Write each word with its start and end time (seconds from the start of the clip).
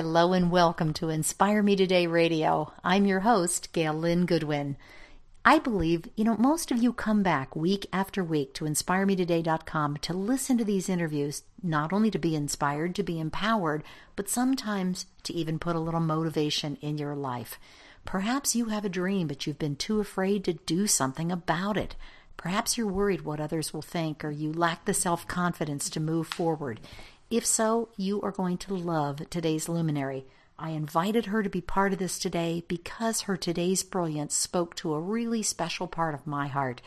Hello 0.00 0.32
and 0.32 0.48
welcome 0.48 0.92
to 0.92 1.08
Inspire 1.08 1.60
Me 1.60 1.74
Today 1.74 2.06
Radio. 2.06 2.72
I'm 2.84 3.04
your 3.04 3.18
host, 3.18 3.72
Gail 3.72 3.92
Lynn 3.92 4.26
Goodwin. 4.26 4.76
I 5.44 5.58
believe, 5.58 6.08
you 6.14 6.22
know, 6.22 6.36
most 6.36 6.70
of 6.70 6.80
you 6.80 6.92
come 6.92 7.24
back 7.24 7.56
week 7.56 7.84
after 7.92 8.22
week 8.22 8.54
to 8.54 8.64
inspiremetoday.com 8.64 9.96
to 9.96 10.12
listen 10.12 10.56
to 10.56 10.64
these 10.64 10.88
interviews, 10.88 11.42
not 11.64 11.92
only 11.92 12.12
to 12.12 12.18
be 12.20 12.36
inspired, 12.36 12.94
to 12.94 13.02
be 13.02 13.18
empowered, 13.18 13.82
but 14.14 14.28
sometimes 14.28 15.06
to 15.24 15.34
even 15.34 15.58
put 15.58 15.74
a 15.74 15.80
little 15.80 15.98
motivation 15.98 16.78
in 16.80 16.96
your 16.96 17.16
life. 17.16 17.58
Perhaps 18.04 18.54
you 18.54 18.66
have 18.66 18.84
a 18.84 18.88
dream, 18.88 19.26
but 19.26 19.48
you've 19.48 19.58
been 19.58 19.74
too 19.74 19.98
afraid 19.98 20.44
to 20.44 20.52
do 20.52 20.86
something 20.86 21.32
about 21.32 21.76
it. 21.76 21.96
Perhaps 22.36 22.78
you're 22.78 22.86
worried 22.86 23.22
what 23.22 23.40
others 23.40 23.74
will 23.74 23.82
think, 23.82 24.24
or 24.24 24.30
you 24.30 24.52
lack 24.52 24.84
the 24.84 24.94
self 24.94 25.26
confidence 25.26 25.90
to 25.90 25.98
move 25.98 26.28
forward. 26.28 26.78
If 27.30 27.44
so, 27.44 27.90
you 27.94 28.22
are 28.22 28.32
going 28.32 28.56
to 28.58 28.74
love 28.74 29.28
today's 29.28 29.68
luminary. 29.68 30.24
I 30.58 30.70
invited 30.70 31.26
her 31.26 31.42
to 31.42 31.50
be 31.50 31.60
part 31.60 31.92
of 31.92 31.98
this 31.98 32.18
today 32.18 32.64
because 32.68 33.22
her 33.22 33.36
today's 33.36 33.82
brilliance 33.82 34.34
spoke 34.34 34.74
to 34.76 34.94
a 34.94 35.00
really 35.00 35.42
special 35.42 35.86
part 35.88 36.14
of 36.14 36.26
my 36.26 36.48
heart. 36.48 36.80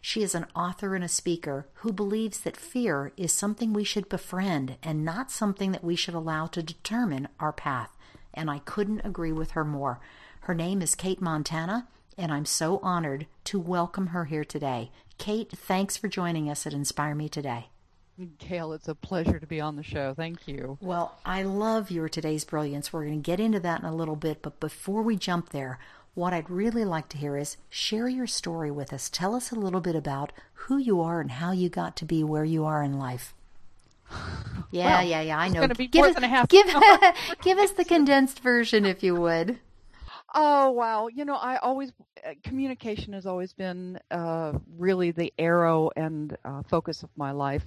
She 0.00 0.22
is 0.22 0.34
an 0.34 0.46
author 0.56 0.94
and 0.94 1.04
a 1.04 1.08
speaker 1.08 1.68
who 1.74 1.92
believes 1.92 2.40
that 2.40 2.56
fear 2.56 3.12
is 3.18 3.34
something 3.34 3.74
we 3.74 3.84
should 3.84 4.08
befriend 4.08 4.78
and 4.82 5.04
not 5.04 5.30
something 5.30 5.72
that 5.72 5.84
we 5.84 5.94
should 5.94 6.14
allow 6.14 6.46
to 6.46 6.62
determine 6.62 7.28
our 7.38 7.52
path. 7.52 7.94
And 8.32 8.50
I 8.50 8.60
couldn't 8.60 9.04
agree 9.04 9.32
with 9.32 9.50
her 9.50 9.64
more. 9.64 10.00
Her 10.40 10.54
name 10.54 10.80
is 10.80 10.94
Cate 10.94 11.20
Montana, 11.20 11.86
and 12.16 12.32
I'm 12.32 12.46
so 12.46 12.78
honored 12.82 13.26
to 13.44 13.60
welcome 13.60 14.06
her 14.08 14.24
here 14.24 14.44
today. 14.44 14.90
Cate, 15.18 15.50
thanks 15.50 15.98
for 15.98 16.08
joining 16.08 16.48
us 16.48 16.66
at 16.66 16.72
Inspire 16.72 17.14
Me 17.14 17.28
Today. 17.28 17.68
Gail, 18.38 18.72
it's 18.74 18.88
a 18.88 18.94
pleasure 18.94 19.38
to 19.40 19.46
be 19.46 19.60
on 19.60 19.76
the 19.76 19.82
show. 19.82 20.12
Thank 20.14 20.46
you. 20.46 20.76
Well, 20.80 21.16
I 21.24 21.42
love 21.42 21.90
your 21.90 22.08
today's 22.08 22.44
brilliance. 22.44 22.92
We're 22.92 23.06
going 23.06 23.22
to 23.22 23.26
get 23.26 23.40
into 23.40 23.58
that 23.60 23.80
in 23.80 23.86
a 23.86 23.94
little 23.94 24.16
bit, 24.16 24.42
but 24.42 24.60
before 24.60 25.02
we 25.02 25.16
jump 25.16 25.50
there, 25.50 25.78
what 26.14 26.34
I'd 26.34 26.50
really 26.50 26.84
like 26.84 27.08
to 27.10 27.16
hear 27.16 27.38
is 27.38 27.56
share 27.70 28.08
your 28.08 28.26
story 28.26 28.70
with 28.70 28.92
us. 28.92 29.08
Tell 29.08 29.34
us 29.34 29.50
a 29.50 29.54
little 29.54 29.80
bit 29.80 29.96
about 29.96 30.30
who 30.52 30.76
you 30.76 31.00
are 31.00 31.20
and 31.20 31.30
how 31.30 31.52
you 31.52 31.70
got 31.70 31.96
to 31.96 32.04
be 32.04 32.22
where 32.22 32.44
you 32.44 32.64
are 32.64 32.82
in 32.82 32.98
life. 32.98 33.34
Yeah, 34.70 35.00
well, 35.00 35.06
yeah, 35.06 35.20
yeah. 35.20 35.38
I 35.38 35.48
know. 35.48 35.66
give 35.68 36.02
us, 36.02 36.46
give, 36.48 36.66
give 37.42 37.58
us 37.58 37.72
the 37.72 37.84
condensed 37.84 38.40
version, 38.40 38.86
if 38.86 39.02
you 39.02 39.14
would. 39.16 39.58
Oh 40.34 40.70
wow! 40.70 41.08
You 41.08 41.26
know, 41.26 41.34
I 41.34 41.56
always 41.58 41.92
communication 42.42 43.12
has 43.12 43.26
always 43.26 43.52
been 43.52 43.98
uh, 44.10 44.52
really 44.78 45.10
the 45.10 45.32
arrow 45.38 45.90
and 45.96 46.36
uh, 46.44 46.62
focus 46.62 47.02
of 47.02 47.10
my 47.16 47.30
life. 47.30 47.66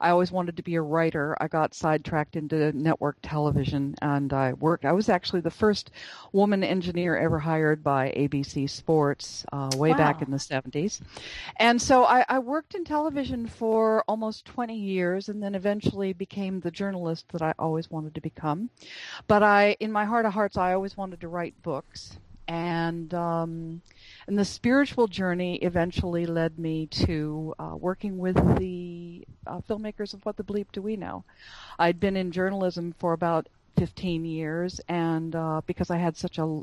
I 0.00 0.10
always 0.10 0.30
wanted 0.30 0.56
to 0.56 0.62
be 0.62 0.76
a 0.76 0.82
writer. 0.82 1.36
I 1.40 1.48
got 1.48 1.74
sidetracked 1.74 2.36
into 2.36 2.72
network 2.72 3.16
television, 3.22 3.94
and 4.02 4.32
I 4.32 4.52
worked. 4.54 4.84
I 4.84 4.92
was 4.92 5.08
actually 5.08 5.40
the 5.40 5.50
first 5.50 5.90
woman 6.32 6.62
engineer 6.62 7.16
ever 7.16 7.38
hired 7.38 7.82
by 7.82 8.12
ABC 8.16 8.68
Sports 8.70 9.44
uh, 9.52 9.70
way 9.76 9.90
wow. 9.90 9.96
back 9.96 10.22
in 10.22 10.30
the 10.30 10.36
'70s, 10.36 11.00
and 11.56 11.80
so 11.80 12.04
I, 12.04 12.24
I 12.28 12.38
worked 12.38 12.74
in 12.74 12.84
television 12.84 13.46
for 13.46 14.04
almost 14.06 14.44
20 14.44 14.76
years, 14.76 15.28
and 15.28 15.42
then 15.42 15.54
eventually 15.54 16.12
became 16.12 16.60
the 16.60 16.70
journalist 16.70 17.26
that 17.32 17.42
I 17.42 17.54
always 17.58 17.90
wanted 17.90 18.14
to 18.14 18.20
become. 18.20 18.70
But 19.26 19.42
I, 19.42 19.76
in 19.80 19.90
my 19.90 20.04
heart 20.04 20.26
of 20.26 20.32
hearts, 20.32 20.56
I 20.56 20.72
always 20.72 20.96
wanted 20.96 21.20
to 21.20 21.28
write 21.28 21.54
books 21.62 22.18
and 22.48 23.12
um, 23.14 23.80
and 24.26 24.38
the 24.38 24.44
spiritual 24.44 25.08
journey 25.08 25.56
eventually 25.56 26.26
led 26.26 26.58
me 26.58 26.86
to 26.86 27.54
uh, 27.58 27.76
working 27.78 28.18
with 28.18 28.36
the 28.58 29.26
uh, 29.46 29.60
filmmakers 29.68 30.14
of 30.14 30.24
What 30.24 30.36
the 30.36 30.44
Bleep 30.44 30.66
Do 30.72 30.82
We 30.82 30.96
Know. 30.96 31.24
I'd 31.78 32.00
been 32.00 32.16
in 32.16 32.30
journalism 32.30 32.94
for 32.98 33.12
about 33.12 33.48
15 33.76 34.24
years, 34.24 34.80
and 34.88 35.34
uh, 35.34 35.60
because 35.66 35.90
I 35.90 35.98
had 35.98 36.16
such 36.16 36.38
a, 36.38 36.62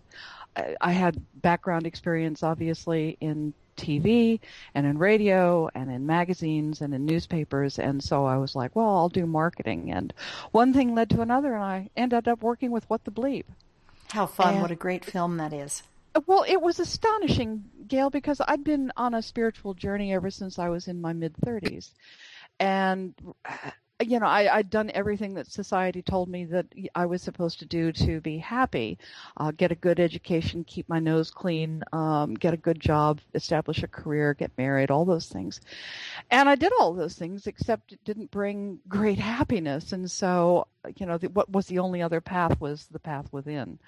I 0.82 0.92
had 0.92 1.22
background 1.42 1.86
experience, 1.86 2.44
obviously 2.44 3.18
in 3.22 3.54
TV 3.78 4.40
and 4.76 4.86
in 4.86 4.98
radio 4.98 5.70
and 5.74 5.92
in 5.92 6.06
magazines 6.06 6.82
and 6.82 6.94
in 6.94 7.06
newspapers. 7.06 7.80
And 7.80 8.04
so 8.04 8.26
I 8.26 8.38
was 8.38 8.56
like, 8.56 8.76
well, 8.76 8.98
I'll 8.98 9.10
do 9.10 9.26
marketing. 9.26 9.92
And 9.92 10.14
one 10.52 10.74
thing 10.74 10.96
led 10.96 11.10
to 11.12 11.22
another, 11.22 11.56
and 11.56 11.64
I 11.64 11.90
ended 11.96 12.28
up 12.28 12.42
working 12.42 12.72
with 12.72 12.90
What 12.90 13.04
the 13.04 13.12
Bleep. 13.12 13.46
How 14.14 14.28
fun. 14.28 14.54
And, 14.54 14.62
what 14.62 14.70
a 14.70 14.76
great 14.76 15.04
film 15.04 15.38
that 15.38 15.54
is. 15.54 15.82
Well, 16.28 16.46
it 16.48 16.62
was 16.62 16.80
astonishing, 16.80 17.64
Gail, 17.88 18.12
because 18.12 18.40
I'd 18.48 18.64
been 18.64 18.92
on 18.96 19.16
a 19.16 19.24
spiritual 19.24 19.74
journey 19.74 20.14
ever 20.14 20.30
since 20.30 20.60
I 20.60 20.70
was 20.70 20.88
in 20.88 21.02
my 21.02 21.14
mid 21.14 21.34
30s. 21.44 21.90
And, 22.60 23.16
uh, 23.44 23.72
you 24.04 24.20
know, 24.20 24.28
I, 24.28 24.44
had 24.44 24.70
done 24.70 24.92
everything 24.94 25.34
that 25.36 25.52
society 25.52 26.02
told 26.02 26.30
me 26.30 26.46
that 26.46 26.68
I 26.96 27.06
was 27.06 27.22
supposed 27.22 27.60
to 27.60 27.66
do 27.66 27.92
to 27.94 28.22
be 28.22 28.38
happy 28.38 28.98
uh, 29.38 29.52
get 29.52 29.72
a 29.72 29.76
good 29.76 30.00
education, 30.00 30.64
keep 30.64 30.88
my 30.90 31.00
nose 31.00 31.32
clean, 31.32 31.84
um, 31.92 32.34
get 32.34 32.54
a 32.54 32.58
good 32.58 32.80
job, 32.80 33.20
establish 33.34 33.84
a 33.84 33.88
career, 33.88 34.34
get 34.34 34.52
married, 34.58 34.92
all 34.92 35.06
those 35.06 35.28
things. 35.28 35.62
And 36.32 36.48
I 36.48 36.56
did 36.56 36.72
all 36.80 36.94
those 36.94 37.16
things, 37.16 37.48
except 37.48 37.94
it 37.94 38.04
didn't 38.04 38.32
bring 38.32 38.80
great 38.88 39.20
happiness. 39.20 39.94
And 39.94 40.10
so 40.10 40.68
you 40.98 41.06
know, 41.06 41.18
the, 41.18 41.30
what 41.30 41.50
was 41.50 41.68
the 41.68 41.80
only 41.80 42.02
other 42.02 42.22
path 42.22 42.60
was 42.60 42.88
the 42.92 43.00
path 43.00 43.28
within. 43.32 43.80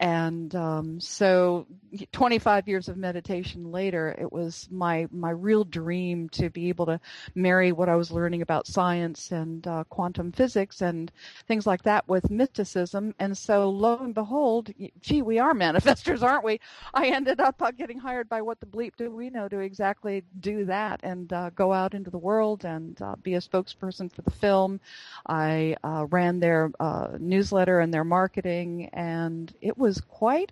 And 0.00 0.52
um, 0.56 0.98
so, 1.00 1.66
25 2.10 2.66
years 2.66 2.88
of 2.88 2.96
meditation 2.96 3.70
later, 3.70 4.16
it 4.18 4.32
was 4.32 4.68
my 4.70 5.06
my 5.12 5.30
real 5.30 5.62
dream 5.62 6.28
to 6.30 6.50
be 6.50 6.68
able 6.68 6.86
to 6.86 6.98
marry 7.36 7.70
what 7.70 7.88
I 7.88 7.94
was 7.94 8.10
learning 8.10 8.42
about 8.42 8.66
science 8.66 9.30
and 9.30 9.64
uh, 9.68 9.84
quantum 9.84 10.32
physics 10.32 10.82
and 10.82 11.12
things 11.46 11.64
like 11.64 11.84
that 11.84 12.08
with 12.08 12.28
mysticism. 12.28 13.14
And 13.20 13.38
so, 13.38 13.70
lo 13.70 13.98
and 13.98 14.12
behold, 14.12 14.70
gee, 15.00 15.22
we 15.22 15.38
are 15.38 15.54
manifestors, 15.54 16.22
aren't 16.22 16.44
we? 16.44 16.58
I 16.92 17.06
ended 17.06 17.38
up 17.38 17.62
uh, 17.62 17.70
getting 17.70 17.98
hired 18.00 18.28
by 18.28 18.42
What 18.42 18.58
the 18.58 18.66
Bleep 18.66 18.96
Do 18.96 19.12
We 19.12 19.30
Know 19.30 19.46
to 19.46 19.60
exactly 19.60 20.24
do 20.40 20.64
that 20.64 21.00
and 21.04 21.32
uh, 21.32 21.50
go 21.50 21.72
out 21.72 21.94
into 21.94 22.10
the 22.10 22.18
world 22.18 22.64
and 22.64 23.00
uh, 23.00 23.14
be 23.22 23.34
a 23.34 23.40
spokesperson 23.40 24.10
for 24.12 24.22
the 24.22 24.30
film. 24.32 24.80
I 25.26 25.76
uh, 25.84 26.06
ran 26.10 26.40
their 26.40 26.72
uh, 26.80 27.10
newsletter 27.20 27.78
and 27.78 27.94
their 27.94 28.04
marketing, 28.04 28.90
and 28.92 29.52
it 29.60 29.78
was 29.78 29.83
was 29.84 30.00
quite 30.00 30.50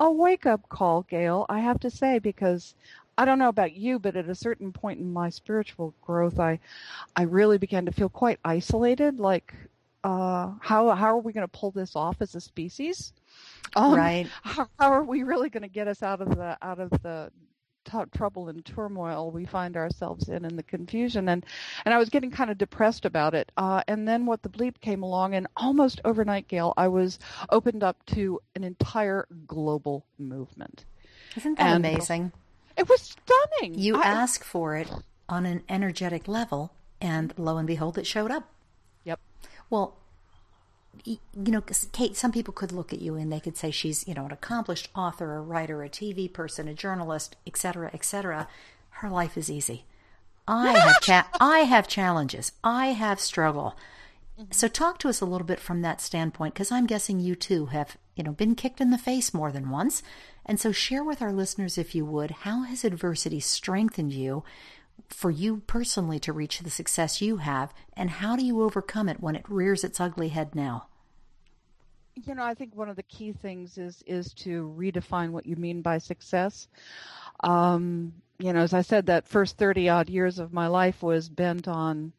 a 0.00 0.10
wake 0.10 0.46
up 0.46 0.68
call, 0.68 1.02
Gail, 1.02 1.46
I 1.48 1.60
have 1.60 1.78
to 1.80 1.90
say, 1.90 2.18
because 2.18 2.74
I 3.16 3.24
don't 3.24 3.38
know 3.38 3.48
about 3.48 3.74
you, 3.74 4.00
but 4.00 4.16
at 4.16 4.28
a 4.28 4.34
certain 4.34 4.72
point 4.72 4.98
in 4.98 5.12
my 5.12 5.30
spiritual 5.30 5.94
growth, 6.02 6.40
I, 6.40 6.58
I 7.14 7.22
really 7.22 7.58
began 7.58 7.86
to 7.86 7.92
feel 7.92 8.08
quite 8.08 8.40
isolated. 8.44 9.20
Like, 9.20 9.54
uh, 10.02 10.54
how 10.60 10.90
how 10.90 11.16
are 11.16 11.18
we 11.18 11.32
going 11.32 11.46
to 11.46 11.58
pull 11.58 11.70
this 11.70 11.94
off 11.94 12.16
as 12.20 12.34
a 12.34 12.40
species? 12.40 13.12
Um, 13.76 13.94
right. 13.94 14.26
How, 14.42 14.68
how, 14.78 14.92
are 14.92 15.04
we 15.04 15.22
really 15.22 15.48
going 15.48 15.62
to 15.62 15.68
get 15.68 15.86
us 15.86 16.02
out 16.02 16.20
of 16.20 16.30
the 16.30 16.58
out 16.60 16.80
of 16.80 16.90
the 16.90 17.30
t- 17.84 17.98
trouble 18.16 18.48
and 18.48 18.64
turmoil 18.64 19.30
we 19.30 19.44
find 19.44 19.76
ourselves 19.76 20.28
in 20.28 20.44
and 20.44 20.58
the 20.58 20.62
confusion 20.62 21.28
and 21.28 21.44
and 21.84 21.94
I 21.94 21.98
was 21.98 22.08
getting 22.08 22.30
kind 22.30 22.50
of 22.50 22.58
depressed 22.58 23.04
about 23.04 23.34
it. 23.34 23.50
Uh, 23.56 23.82
and 23.88 24.06
then 24.06 24.26
what 24.26 24.42
the 24.42 24.48
bleep 24.48 24.80
came 24.80 25.02
along 25.02 25.34
and 25.34 25.46
almost 25.56 26.00
overnight 26.04 26.48
Gail 26.48 26.74
I 26.76 26.88
was 26.88 27.18
opened 27.50 27.82
up 27.82 28.04
to 28.06 28.40
an 28.54 28.64
entire 28.64 29.26
global 29.46 30.04
movement. 30.18 30.84
Isn't 31.36 31.58
that 31.58 31.66
and 31.66 31.84
amazing? 31.86 32.32
it 32.76 32.88
was 32.88 33.00
stunning. 33.00 33.78
You 33.78 33.96
I, 33.96 34.06
ask 34.06 34.44
for 34.44 34.76
it 34.76 34.90
on 35.28 35.46
an 35.46 35.62
energetic 35.68 36.28
level 36.28 36.72
and 37.00 37.32
lo 37.36 37.58
and 37.58 37.66
behold 37.66 37.98
it 37.98 38.06
showed 38.06 38.30
up. 38.30 38.48
Yep. 39.04 39.20
Well 39.70 39.96
you 41.04 41.18
know, 41.34 41.62
Cate, 41.92 42.16
some 42.16 42.32
people 42.32 42.52
could 42.52 42.72
look 42.72 42.92
at 42.92 43.00
you 43.00 43.14
and 43.16 43.32
they 43.32 43.40
could 43.40 43.56
say 43.56 43.70
she's, 43.70 44.06
you 44.06 44.14
know, 44.14 44.26
an 44.26 44.32
accomplished 44.32 44.88
author, 44.94 45.36
a 45.36 45.40
writer, 45.40 45.82
a 45.82 45.88
TV 45.88 46.32
person, 46.32 46.68
a 46.68 46.74
journalist, 46.74 47.36
etc., 47.46 47.90
etc. 47.92 48.48
Her 48.90 49.10
life 49.10 49.36
is 49.36 49.50
easy. 49.50 49.84
I 50.46 50.72
have 50.78 51.00
cha- 51.00 51.30
I 51.40 51.60
have 51.60 51.88
challenges. 51.88 52.52
I 52.62 52.88
have 52.88 53.20
struggle. 53.20 53.76
Mm-hmm. 54.38 54.52
So 54.52 54.68
talk 54.68 54.98
to 54.98 55.08
us 55.08 55.20
a 55.20 55.26
little 55.26 55.46
bit 55.46 55.60
from 55.60 55.82
that 55.82 56.00
standpoint 56.00 56.54
because 56.54 56.70
I'm 56.70 56.86
guessing 56.86 57.20
you 57.20 57.34
too 57.34 57.66
have, 57.66 57.96
you 58.14 58.24
know, 58.24 58.32
been 58.32 58.54
kicked 58.54 58.80
in 58.80 58.90
the 58.90 58.98
face 58.98 59.34
more 59.34 59.52
than 59.52 59.70
once. 59.70 60.02
And 60.44 60.60
so 60.60 60.72
share 60.72 61.04
with 61.04 61.22
our 61.22 61.32
listeners 61.32 61.78
if 61.78 61.94
you 61.94 62.04
would, 62.04 62.30
how 62.30 62.62
has 62.62 62.84
adversity 62.84 63.40
strengthened 63.40 64.12
you 64.12 64.44
for 65.08 65.30
you 65.30 65.58
personally 65.66 66.18
to 66.20 66.32
reach 66.32 66.58
the 66.58 66.70
success 66.70 67.20
you 67.20 67.38
have, 67.38 67.72
and 67.96 68.10
how 68.10 68.36
do 68.36 68.44
you 68.44 68.62
overcome 68.62 69.08
it 69.08 69.20
when 69.20 69.36
it 69.36 69.48
rears 69.48 69.84
its 69.84 70.00
ugly 70.00 70.28
head 70.28 70.54
now? 70.54 70.86
You 72.14 72.34
know, 72.34 72.44
I 72.44 72.54
think 72.54 72.74
one 72.74 72.88
of 72.88 72.96
the 72.96 73.02
key 73.04 73.32
things 73.32 73.78
is 73.78 74.02
is 74.06 74.34
to 74.34 74.74
redefine 74.76 75.30
what 75.30 75.46
you 75.46 75.56
mean 75.56 75.80
by 75.80 75.98
success. 75.98 76.68
Um, 77.40 78.12
you 78.38 78.52
know, 78.52 78.60
as 78.60 78.74
I 78.74 78.82
said, 78.82 79.06
that 79.06 79.28
first 79.28 79.56
thirty 79.56 79.88
odd 79.88 80.10
years 80.10 80.38
of 80.38 80.52
my 80.52 80.66
life 80.66 81.02
was 81.02 81.28
bent 81.28 81.68
on 81.68 82.12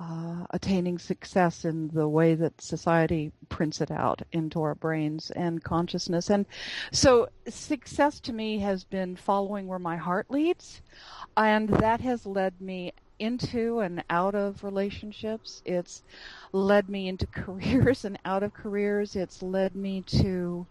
uh, 0.00 0.44
attaining 0.50 0.98
success 0.98 1.64
in 1.64 1.88
the 1.88 2.08
way 2.08 2.34
that 2.34 2.60
society 2.60 3.32
prints 3.48 3.80
it 3.80 3.90
out 3.90 4.22
into 4.32 4.60
our 4.60 4.74
brains 4.74 5.30
and 5.30 5.62
consciousness. 5.62 6.30
And 6.30 6.46
so, 6.92 7.28
success 7.48 8.20
to 8.20 8.32
me 8.32 8.58
has 8.58 8.84
been 8.84 9.16
following 9.16 9.66
where 9.66 9.78
my 9.78 9.96
heart 9.96 10.30
leads, 10.30 10.82
and 11.36 11.68
that 11.68 12.00
has 12.00 12.26
led 12.26 12.60
me 12.60 12.92
into 13.18 13.80
and 13.80 14.02
out 14.10 14.34
of 14.34 14.64
relationships. 14.64 15.62
It's 15.64 16.02
led 16.52 16.88
me 16.88 17.08
into 17.08 17.26
careers 17.28 18.04
and 18.04 18.18
out 18.24 18.42
of 18.42 18.52
careers. 18.52 19.14
It's 19.14 19.42
led 19.42 19.76
me 19.76 20.02
to 20.02 20.66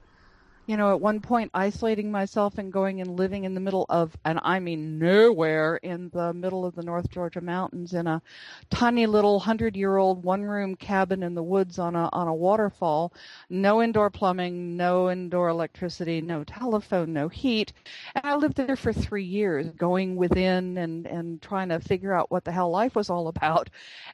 you 0.66 0.78
know, 0.78 0.92
at 0.92 1.02
one 1.02 1.20
point 1.20 1.52
isolating 1.54 2.10
myself 2.10 2.58
and 2.58 2.72
going 2.72 3.02
and 3.02 3.18
living 3.20 3.44
in 3.44 3.54
the 3.54 3.60
middle 3.60 3.86
of, 3.90 4.16
and 4.24 4.40
I 4.44 4.60
mean 4.60 4.98
nowhere, 4.98 5.76
in 5.78 6.10
the 6.14 6.34
middle 6.34 6.66
of 6.66 6.74
the 6.76 6.84
North 6.84 7.10
Georgia 7.10 7.42
mountains 7.42 7.94
in 7.94 8.08
a 8.08 8.22
tiny 8.70 9.06
little 9.06 9.40
hundred 9.40 9.76
year 9.76 9.98
old 9.98 10.24
one 10.24 10.44
room 10.44 10.76
cabin 10.76 11.22
in 11.22 11.36
the 11.36 11.44
woods 11.44 11.80
on 11.80 11.96
a, 11.96 12.10
on 12.14 12.28
a 12.30 12.34
waterfall. 12.34 13.14
No 13.50 13.82
indoor 13.82 14.10
plumbing, 14.10 14.78
no 14.78 15.12
indoor 15.12 15.50
electricity, 15.50 16.22
no 16.22 16.46
telephone, 16.46 17.12
no 17.12 17.28
heat. 17.28 17.74
And 18.16 18.26
I 18.26 18.36
lived 18.36 18.56
there 18.56 18.78
for 18.78 18.94
three 18.94 19.26
years 19.26 19.70
going 19.72 20.16
within 20.16 20.78
and, 20.78 21.06
and 21.08 21.42
trying 21.42 21.70
to 21.70 21.80
figure 21.82 22.14
out 22.14 22.32
what 22.32 22.46
the 22.46 22.52
hell 22.54 22.72
life 22.72 22.96
was 22.96 23.10
all 23.10 23.28
about. 23.28 23.70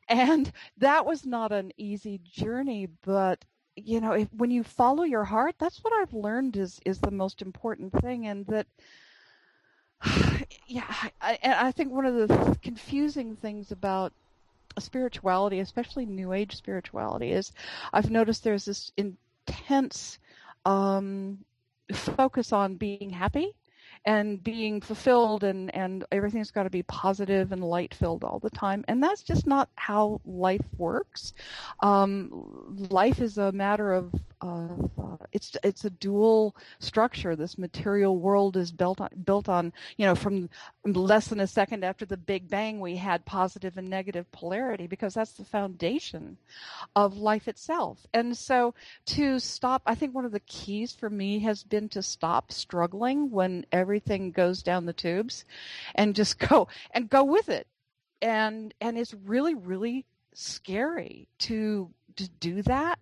And 0.07 0.51
that 0.79 1.05
was 1.05 1.25
not 1.27 1.51
an 1.51 1.71
easy 1.77 2.19
journey, 2.23 2.87
but 3.03 3.45
you 3.85 4.01
know, 4.01 4.13
if, 4.13 4.27
when 4.33 4.51
you 4.51 4.63
follow 4.63 5.03
your 5.03 5.23
heart, 5.23 5.55
that's 5.59 5.83
what 5.83 5.93
I've 5.93 6.13
learned 6.13 6.57
is 6.57 6.79
is 6.85 6.99
the 6.99 7.11
most 7.11 7.41
important 7.41 7.93
thing, 8.01 8.27
and 8.27 8.45
that. 8.47 8.67
Yeah, 10.71 10.85
I, 11.19 11.39
and 11.41 11.53
I 11.53 11.71
think 11.71 11.91
one 11.91 12.05
of 12.05 12.13
the 12.13 12.57
confusing 12.61 13.35
things 13.35 13.71
about 13.71 14.13
spirituality, 14.77 15.61
especially 15.61 16.05
New 16.05 16.31
Age 16.31 16.55
spirituality, 16.55 17.31
is 17.31 17.51
I've 17.91 18.11
noticed 18.11 18.43
there's 18.43 18.65
this 18.65 18.91
intense 18.97 20.19
um, 20.65 21.39
focus 21.91 22.53
on 22.53 22.75
being 22.75 23.09
happy 23.09 23.55
and 24.05 24.43
being 24.43 24.81
fulfilled 24.81 25.43
and 25.43 25.73
and 25.75 26.05
everything's 26.11 26.51
got 26.51 26.63
to 26.63 26.69
be 26.69 26.83
positive 26.83 27.51
and 27.51 27.63
light 27.63 27.93
filled 27.93 28.23
all 28.23 28.39
the 28.39 28.49
time 28.49 28.83
and 28.87 29.01
that's 29.01 29.23
just 29.23 29.45
not 29.45 29.69
how 29.75 30.19
life 30.25 30.65
works 30.77 31.33
um, 31.81 32.87
life 32.89 33.21
is 33.21 33.37
a 33.37 33.51
matter 33.51 33.93
of 33.93 34.13
uh, 34.41 34.67
it's 35.33 35.57
it's 35.63 35.83
a 35.83 35.89
dual 35.89 36.55
structure. 36.79 37.35
This 37.35 37.57
material 37.57 38.17
world 38.17 38.55
is 38.55 38.71
built 38.71 39.01
on 39.01 39.09
built 39.25 39.49
on 39.49 39.73
you 39.97 40.05
know 40.05 40.15
from 40.15 40.49
less 40.85 41.27
than 41.27 41.41
a 41.41 41.47
second 41.47 41.83
after 41.83 42.05
the 42.05 42.15
Big 42.15 42.49
Bang 42.49 42.79
we 42.79 42.95
had 42.95 43.25
positive 43.25 43.77
and 43.77 43.89
negative 43.89 44.31
polarity 44.31 44.87
because 44.87 45.13
that's 45.13 45.33
the 45.33 45.43
foundation 45.43 46.37
of 46.95 47.17
life 47.17 47.47
itself. 47.47 48.05
And 48.13 48.37
so 48.37 48.73
to 49.07 49.39
stop, 49.39 49.81
I 49.85 49.95
think 49.95 50.15
one 50.15 50.25
of 50.25 50.31
the 50.31 50.39
keys 50.41 50.93
for 50.93 51.09
me 51.09 51.39
has 51.39 51.63
been 51.63 51.89
to 51.89 52.01
stop 52.01 52.51
struggling 52.51 53.31
when 53.31 53.65
everything 53.89 54.31
goes 54.31 54.61
down 54.61 54.85
the 54.85 54.93
tubes, 54.93 55.45
and 55.95 56.15
just 56.15 56.39
go 56.49 56.67
and 56.91 57.09
go 57.09 57.23
with 57.23 57.49
it. 57.49 57.67
And 58.21 58.73
and 58.81 58.97
it's 58.97 59.13
really 59.13 59.55
really 59.55 60.05
scary 60.33 61.27
to 61.39 61.89
to 62.17 62.29
do 62.39 62.61
that 62.61 62.99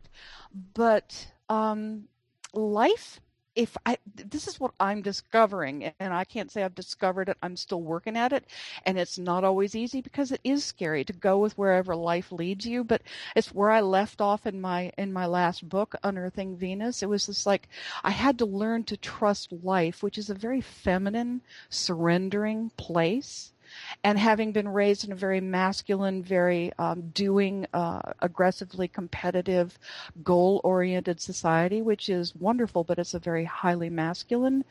but 0.73 1.27
um, 1.49 2.03
life 2.53 3.19
if 3.57 3.75
I 3.87 3.97
this 4.15 4.47
is 4.47 4.59
what 4.59 4.73
I'm 4.79 5.01
discovering 5.01 5.85
and 5.99 6.13
I 6.13 6.23
can't 6.25 6.51
say 6.51 6.63
I've 6.63 6.75
discovered 6.75 7.27
it 7.27 7.37
I'm 7.41 7.57
still 7.57 7.81
working 7.81 8.15
at 8.15 8.31
it 8.31 8.45
and 8.85 8.99
it's 8.99 9.17
not 9.17 9.43
always 9.43 9.75
easy 9.75 9.99
because 9.99 10.31
it 10.31 10.41
is 10.43 10.63
scary 10.63 11.03
to 11.05 11.13
go 11.13 11.39
with 11.39 11.57
wherever 11.57 11.95
life 11.95 12.31
leads 12.31 12.67
you 12.67 12.83
but 12.83 13.01
it's 13.35 13.53
where 13.55 13.71
I 13.71 13.81
left 13.81 14.21
off 14.21 14.45
in 14.45 14.61
my 14.61 14.91
in 14.97 15.11
my 15.11 15.25
last 15.25 15.67
book 15.67 15.95
unearthing 16.03 16.55
Venus. 16.55 17.01
It 17.01 17.09
was 17.09 17.25
just 17.25 17.47
like 17.47 17.67
I 18.03 18.11
had 18.11 18.37
to 18.39 18.45
learn 18.45 18.83
to 18.85 18.97
trust 18.97 19.51
life 19.51 20.03
which 20.03 20.19
is 20.19 20.29
a 20.29 20.35
very 20.35 20.61
feminine 20.61 21.41
surrendering 21.69 22.71
place 22.77 23.53
and 24.03 24.17
having 24.17 24.51
been 24.51 24.67
raised 24.67 25.05
in 25.05 25.11
a 25.11 25.15
very 25.15 25.41
masculine, 25.41 26.23
very 26.23 26.71
um, 26.79 27.09
doing, 27.09 27.65
uh, 27.73 28.01
aggressively 28.21 28.87
competitive, 28.87 29.77
goal 30.23 30.61
oriented 30.63 31.19
society, 31.19 31.81
which 31.81 32.09
is 32.09 32.35
wonderful, 32.35 32.83
but 32.83 32.99
it's 32.99 33.13
a 33.13 33.19
very 33.19 33.45
highly 33.45 33.89
masculine 33.89 34.63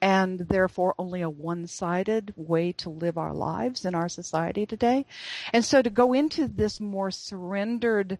and 0.00 0.40
therefore 0.40 0.94
only 0.98 1.22
a 1.22 1.30
one 1.30 1.66
sided 1.66 2.32
way 2.36 2.72
to 2.72 2.90
live 2.90 3.18
our 3.18 3.34
lives 3.34 3.84
in 3.84 3.94
our 3.94 4.08
society 4.08 4.66
today. 4.66 5.04
And 5.52 5.64
so 5.64 5.82
to 5.82 5.90
go 5.90 6.12
into 6.12 6.48
this 6.48 6.80
more 6.80 7.10
surrendered, 7.10 8.18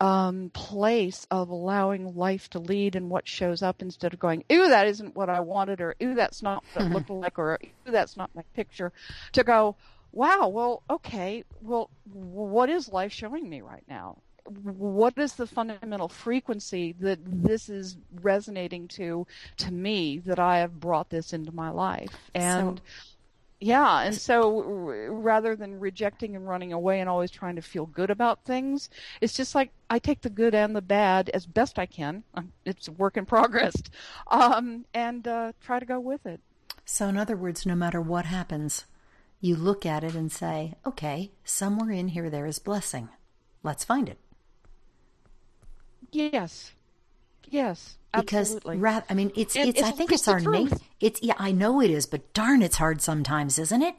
um, 0.00 0.50
place 0.54 1.26
of 1.30 1.48
allowing 1.48 2.14
life 2.16 2.48
to 2.50 2.58
lead 2.58 2.96
and 2.96 3.10
what 3.10 3.28
shows 3.28 3.62
up 3.62 3.82
instead 3.82 4.12
of 4.12 4.20
going, 4.20 4.44
ooh, 4.52 4.68
that 4.68 4.86
isn't 4.86 5.16
what 5.16 5.28
I 5.28 5.40
wanted, 5.40 5.80
or 5.80 5.94
ooh, 6.02 6.14
that's 6.14 6.42
not 6.42 6.64
what 6.74 6.84
it 6.84 6.92
looked 6.92 7.10
like, 7.10 7.38
or 7.38 7.58
ooh, 7.62 7.90
that's 7.90 8.16
not 8.16 8.30
my 8.34 8.42
picture, 8.54 8.92
to 9.32 9.44
go, 9.44 9.76
wow, 10.12 10.48
well, 10.48 10.82
okay, 10.90 11.44
well, 11.60 11.90
what 12.04 12.70
is 12.70 12.88
life 12.88 13.12
showing 13.12 13.48
me 13.48 13.60
right 13.60 13.84
now? 13.88 14.18
What 14.46 15.18
is 15.18 15.34
the 15.34 15.46
fundamental 15.46 16.08
frequency 16.08 16.94
that 17.00 17.18
this 17.22 17.68
is 17.68 17.98
resonating 18.22 18.88
to 18.88 19.26
to 19.58 19.70
me 19.72 20.20
that 20.20 20.38
I 20.38 20.60
have 20.60 20.80
brought 20.80 21.10
this 21.10 21.34
into 21.34 21.52
my 21.52 21.68
life? 21.68 22.30
And 22.34 22.78
so, 22.78 22.82
yeah, 23.60 24.02
and 24.02 24.14
so 24.14 24.62
rather 25.10 25.56
than 25.56 25.80
rejecting 25.80 26.36
and 26.36 26.48
running 26.48 26.72
away 26.72 27.00
and 27.00 27.08
always 27.08 27.30
trying 27.30 27.56
to 27.56 27.62
feel 27.62 27.86
good 27.86 28.08
about 28.08 28.44
things, 28.44 28.88
it's 29.20 29.34
just 29.34 29.54
like 29.54 29.70
I 29.90 29.98
take 29.98 30.20
the 30.20 30.30
good 30.30 30.54
and 30.54 30.76
the 30.76 30.82
bad 30.82 31.28
as 31.30 31.44
best 31.44 31.76
I 31.78 31.86
can. 31.86 32.22
It's 32.64 32.86
a 32.86 32.92
work 32.92 33.16
in 33.16 33.26
progress, 33.26 33.74
um, 34.28 34.84
and 34.94 35.26
uh, 35.26 35.52
try 35.60 35.80
to 35.80 35.86
go 35.86 35.98
with 35.98 36.24
it. 36.24 36.40
So, 36.84 37.08
in 37.08 37.16
other 37.16 37.36
words, 37.36 37.66
no 37.66 37.74
matter 37.74 38.00
what 38.00 38.26
happens, 38.26 38.84
you 39.40 39.56
look 39.56 39.84
at 39.84 40.04
it 40.04 40.14
and 40.14 40.30
say, 40.30 40.74
"Okay, 40.86 41.32
somewhere 41.44 41.90
in 41.90 42.08
here 42.08 42.30
there 42.30 42.46
is 42.46 42.60
blessing. 42.60 43.08
Let's 43.64 43.84
find 43.84 44.08
it." 44.08 44.18
Yes, 46.12 46.72
yes 47.50 47.98
because 48.16 48.58
ra- 48.64 49.02
I 49.08 49.14
mean 49.14 49.30
it's 49.36 49.54
it's, 49.54 49.78
it's 49.78 49.82
I 49.82 49.90
think 49.90 50.12
it's, 50.12 50.28
our 50.28 50.40
nature. 50.40 50.76
It's 51.00 51.22
yeah, 51.22 51.34
I 51.38 51.52
know 51.52 51.80
it 51.80 51.90
is, 51.90 52.06
but 52.06 52.32
darn, 52.32 52.62
it's 52.62 52.76
hard 52.76 53.02
sometimes, 53.02 53.58
isn't 53.58 53.82
it? 53.82 53.96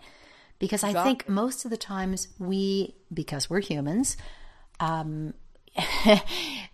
Because 0.58 0.84
I 0.84 0.92
think 1.04 1.30
most 1.30 1.64
of 1.64 1.72
the 1.72 1.78
times 1.78 2.28
we, 2.38 2.96
because 3.14 3.50
we're 3.50 3.62
humans, 3.62 4.18
um, 4.82 5.34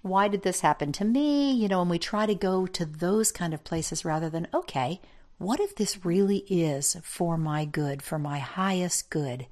why 0.02 0.28
did 0.28 0.42
this 0.42 0.62
happen 0.62 0.92
to 0.94 1.06
me? 1.06 1.54
You 1.54 1.68
know, 1.68 1.82
and 1.82 1.90
we 1.90 2.00
try 2.00 2.26
to 2.26 2.34
go 2.34 2.66
to 2.66 2.86
those 2.86 3.32
kind 3.32 3.54
of 3.54 3.64
places 3.64 4.04
rather 4.04 4.30
than 4.30 4.48
okay, 4.54 5.02
what 5.38 5.60
if 5.60 5.76
this 5.76 6.04
really 6.04 6.40
is 6.50 6.98
for 7.04 7.38
my 7.38 7.66
good, 7.66 8.02
for 8.02 8.18
my 8.18 8.40
highest 8.40 9.12
good, 9.12 9.46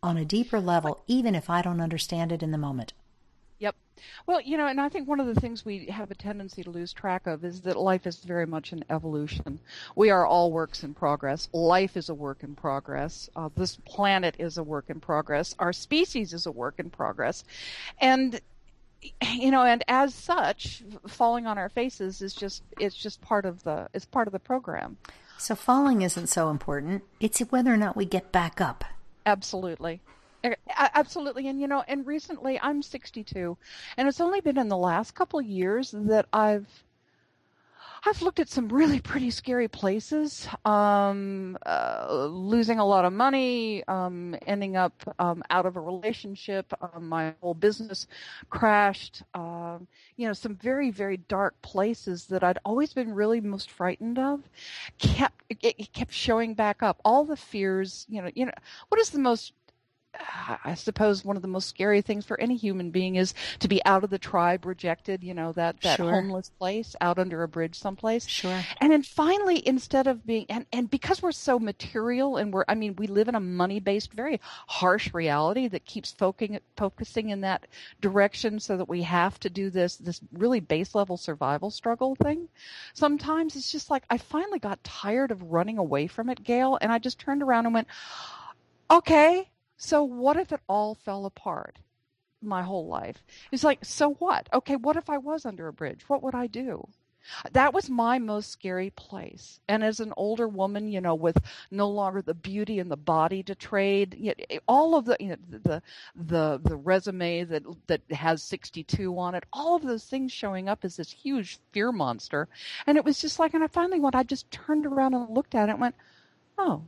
on 0.00 0.16
a 0.16 0.24
deeper 0.24 0.60
level, 0.60 1.02
even 1.08 1.34
if 1.34 1.50
I 1.50 1.62
don't 1.62 1.80
understand 1.80 2.30
it 2.30 2.42
in 2.42 2.52
the 2.52 2.58
moment? 2.58 2.92
Well, 4.26 4.40
you 4.40 4.56
know, 4.56 4.66
and 4.66 4.80
I 4.80 4.88
think 4.88 5.08
one 5.08 5.20
of 5.20 5.26
the 5.26 5.40
things 5.40 5.64
we 5.64 5.86
have 5.86 6.10
a 6.10 6.14
tendency 6.14 6.62
to 6.62 6.70
lose 6.70 6.92
track 6.92 7.26
of 7.26 7.44
is 7.44 7.62
that 7.62 7.76
life 7.76 8.06
is 8.06 8.18
very 8.18 8.46
much 8.46 8.72
an 8.72 8.84
evolution. 8.90 9.60
We 9.96 10.10
are 10.10 10.26
all 10.26 10.52
works 10.52 10.82
in 10.82 10.94
progress. 10.94 11.48
Life 11.52 11.96
is 11.96 12.08
a 12.08 12.14
work 12.14 12.42
in 12.42 12.54
progress. 12.54 13.30
Uh, 13.36 13.48
this 13.56 13.76
planet 13.84 14.36
is 14.38 14.58
a 14.58 14.62
work 14.62 14.86
in 14.88 15.00
progress. 15.00 15.54
Our 15.58 15.72
species 15.72 16.32
is 16.32 16.46
a 16.46 16.52
work 16.52 16.74
in 16.78 16.90
progress. 16.90 17.44
And 18.00 18.40
you 19.32 19.50
know 19.50 19.64
and 19.64 19.82
as 19.88 20.14
such 20.14 20.84
falling 21.08 21.44
on 21.44 21.58
our 21.58 21.68
faces 21.68 22.22
is 22.22 22.32
just 22.32 22.62
it's 22.78 22.94
just 22.94 23.20
part 23.20 23.44
of 23.44 23.60
the 23.64 23.88
it's 23.92 24.04
part 24.04 24.28
of 24.28 24.32
the 24.32 24.38
program 24.38 24.96
so 25.38 25.56
falling 25.56 26.02
isn't 26.02 26.28
so 26.28 26.50
important 26.50 27.02
it's 27.18 27.40
whether 27.40 27.74
or 27.74 27.76
not 27.76 27.96
we 27.96 28.04
get 28.04 28.30
back 28.30 28.60
up 28.60 28.84
absolutely 29.26 30.00
Absolutely. 30.68 31.48
And, 31.48 31.60
you 31.60 31.68
know, 31.68 31.84
and 31.86 32.06
recently 32.06 32.58
I'm 32.60 32.82
62, 32.82 33.56
and 33.96 34.08
it's 34.08 34.20
only 34.20 34.40
been 34.40 34.58
in 34.58 34.68
the 34.68 34.76
last 34.76 35.14
couple 35.14 35.40
years 35.40 35.92
that 35.92 36.26
I've. 36.32 36.84
I've 38.04 38.20
looked 38.20 38.40
at 38.40 38.48
some 38.48 38.68
really 38.68 39.00
pretty 39.00 39.30
scary 39.30 39.68
places, 39.68 40.48
um, 40.64 41.56
uh, 41.64 42.26
losing 42.26 42.80
a 42.80 42.84
lot 42.84 43.04
of 43.04 43.12
money, 43.12 43.84
um, 43.86 44.34
ending 44.44 44.76
up 44.76 45.14
um, 45.20 45.44
out 45.50 45.66
of 45.66 45.76
a 45.76 45.80
relationship. 45.80 46.72
Um, 46.80 47.08
my 47.08 47.34
whole 47.40 47.54
business 47.54 48.08
crashed. 48.50 49.22
Um, 49.34 49.86
you 50.16 50.26
know, 50.26 50.32
some 50.32 50.56
very, 50.56 50.90
very 50.90 51.16
dark 51.16 51.60
places 51.62 52.26
that 52.26 52.42
I'd 52.42 52.58
always 52.64 52.92
been 52.92 53.12
really 53.14 53.40
most 53.40 53.70
frightened 53.70 54.18
of 54.18 54.50
kept 54.98 55.44
it 55.48 55.92
kept 55.92 56.12
showing 56.12 56.54
back 56.54 56.82
up. 56.82 57.00
All 57.04 57.24
the 57.24 57.36
fears. 57.36 58.04
You 58.08 58.22
know, 58.22 58.30
you 58.34 58.46
know, 58.46 58.52
what 58.88 59.00
is 59.00 59.10
the 59.10 59.20
most 59.20 59.52
I 60.64 60.74
suppose 60.74 61.24
one 61.24 61.36
of 61.36 61.42
the 61.42 61.48
most 61.48 61.68
scary 61.68 62.02
things 62.02 62.26
for 62.26 62.38
any 62.38 62.56
human 62.56 62.90
being 62.90 63.16
is 63.16 63.32
to 63.60 63.68
be 63.68 63.82
out 63.84 64.04
of 64.04 64.10
the 64.10 64.18
tribe, 64.18 64.66
rejected, 64.66 65.24
you 65.24 65.32
know, 65.32 65.52
that, 65.52 65.80
that 65.80 65.96
sure. 65.96 66.10
homeless 66.10 66.50
place 66.50 66.94
out 67.00 67.18
under 67.18 67.42
a 67.42 67.48
bridge 67.48 67.78
someplace. 67.78 68.28
Sure. 68.28 68.62
And 68.80 68.92
then 68.92 69.02
finally, 69.02 69.66
instead 69.66 70.06
of 70.06 70.26
being, 70.26 70.46
and, 70.48 70.66
and 70.72 70.90
because 70.90 71.22
we're 71.22 71.32
so 71.32 71.58
material 71.58 72.36
and 72.36 72.52
we're, 72.52 72.64
I 72.68 72.74
mean, 72.74 72.96
we 72.96 73.06
live 73.06 73.28
in 73.28 73.34
a 73.34 73.40
money 73.40 73.80
based, 73.80 74.12
very 74.12 74.40
harsh 74.66 75.14
reality 75.14 75.68
that 75.68 75.84
keeps 75.86 76.12
focusing, 76.12 76.60
focusing 76.76 77.30
in 77.30 77.40
that 77.42 77.66
direction 78.00 78.60
so 78.60 78.76
that 78.76 78.88
we 78.88 79.02
have 79.02 79.40
to 79.40 79.50
do 79.50 79.70
this, 79.70 79.96
this 79.96 80.20
really 80.32 80.60
base 80.60 80.94
level 80.94 81.16
survival 81.16 81.70
struggle 81.70 82.14
thing. 82.16 82.48
Sometimes 82.92 83.56
it's 83.56 83.72
just 83.72 83.90
like, 83.90 84.04
I 84.10 84.18
finally 84.18 84.58
got 84.58 84.82
tired 84.84 85.30
of 85.30 85.42
running 85.42 85.78
away 85.78 86.06
from 86.06 86.28
it, 86.28 86.44
Gail, 86.44 86.78
and 86.80 86.92
I 86.92 86.98
just 86.98 87.18
turned 87.18 87.42
around 87.42 87.64
and 87.64 87.74
went, 87.74 87.88
okay, 88.90 89.48
So 89.84 90.04
what 90.04 90.36
if 90.36 90.52
it 90.52 90.60
all 90.68 90.94
fell 90.94 91.26
apart? 91.26 91.80
My 92.40 92.62
whole 92.62 92.86
life. 92.86 93.24
It's 93.50 93.64
like, 93.64 93.84
so 93.84 94.14
what? 94.14 94.48
Okay, 94.54 94.76
what 94.76 94.96
if 94.96 95.10
I 95.10 95.18
was 95.18 95.44
under 95.44 95.66
a 95.66 95.72
bridge? 95.72 96.08
What 96.08 96.22
would 96.22 96.36
I 96.36 96.46
do? 96.46 96.86
That 97.50 97.74
was 97.74 97.90
my 97.90 98.20
most 98.20 98.50
scary 98.50 98.90
place. 98.90 99.58
And 99.68 99.82
as 99.82 99.98
an 99.98 100.12
older 100.16 100.46
woman, 100.46 100.88
you 100.88 101.00
know, 101.00 101.16
with 101.16 101.36
no 101.72 101.88
longer 101.88 102.22
the 102.22 102.32
beauty 102.32 102.78
and 102.78 102.92
the 102.92 102.96
body 102.96 103.42
to 103.42 103.56
trade, 103.56 104.16
you 104.16 104.34
know, 104.38 104.58
all 104.68 104.94
of 104.94 105.04
the, 105.04 105.16
you 105.18 105.30
know, 105.30 105.36
the 105.50 105.82
the 106.14 106.60
the 106.62 106.76
resume 106.76 107.42
that 107.44 107.64
that 107.88 108.02
has 108.12 108.42
62 108.44 109.18
on 109.18 109.34
it, 109.34 109.44
all 109.52 109.74
of 109.74 109.82
those 109.82 110.04
things 110.04 110.30
showing 110.30 110.68
up 110.68 110.84
as 110.84 110.96
this 110.96 111.10
huge 111.10 111.58
fear 111.72 111.90
monster. 111.90 112.48
And 112.86 112.96
it 112.96 113.04
was 113.04 113.20
just 113.20 113.40
like, 113.40 113.52
and 113.52 113.64
I 113.64 113.68
finally 113.68 113.98
went, 113.98 114.14
I 114.14 114.22
just 114.22 114.48
turned 114.52 114.86
around 114.86 115.14
and 115.14 115.28
looked 115.28 115.56
at 115.56 115.68
it 115.68 115.72
and 115.72 115.80
went, 115.80 115.96
oh, 116.56 116.84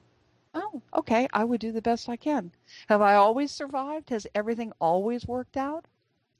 oh, 0.54 0.82
okay, 0.94 1.28
I 1.32 1.44
would 1.44 1.60
do 1.60 1.72
the 1.72 1.82
best 1.82 2.08
I 2.08 2.16
can. 2.16 2.52
Have 2.88 3.02
I 3.02 3.14
always 3.14 3.50
survived? 3.50 4.10
Has 4.10 4.26
everything 4.34 4.72
always 4.80 5.26
worked 5.26 5.56
out? 5.56 5.86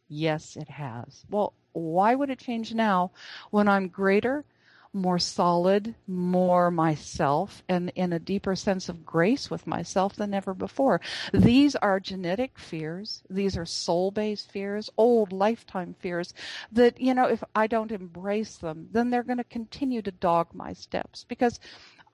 Yes, 0.09 0.57
it 0.57 0.69
has. 0.69 1.25
Well, 1.31 1.53
why 1.73 2.15
would 2.15 2.31
it 2.31 2.39
change 2.39 2.75
now 2.75 3.11
when 3.51 3.69
I'm 3.69 3.89
greater, 3.89 4.45
more 4.93 5.19
solid, 5.19 5.95
more 6.07 6.71
myself, 6.71 7.63
and 7.69 7.91
in 7.97 8.13
a 8.13 8.19
deeper 8.19 8.55
sense 8.55 8.89
of 8.89 9.05
grace 9.05 9.51
with 9.51 9.67
myself 9.67 10.15
than 10.15 10.35
ever 10.35 10.55
before? 10.55 11.01
These 11.33 11.75
are 11.77 11.99
genetic 12.01 12.59
fears. 12.59 13.23
These 13.29 13.57
are 13.57 13.67
soul 13.67 14.11
based 14.11 14.51
fears, 14.53 14.91
old 14.97 15.33
lifetime 15.33 15.95
fears 15.99 16.33
that, 16.73 17.01
you 17.01 17.15
know, 17.15 17.27
if 17.27 17.43
I 17.55 17.67
don't 17.67 17.93
embrace 17.93 18.57
them, 18.59 18.89
then 18.93 19.11
they're 19.11 19.23
going 19.25 19.39
to 19.39 19.45
continue 19.45 20.03
to 20.03 20.13
dog 20.13 20.49
my 20.55 20.73
steps 20.73 21.25
because 21.25 21.59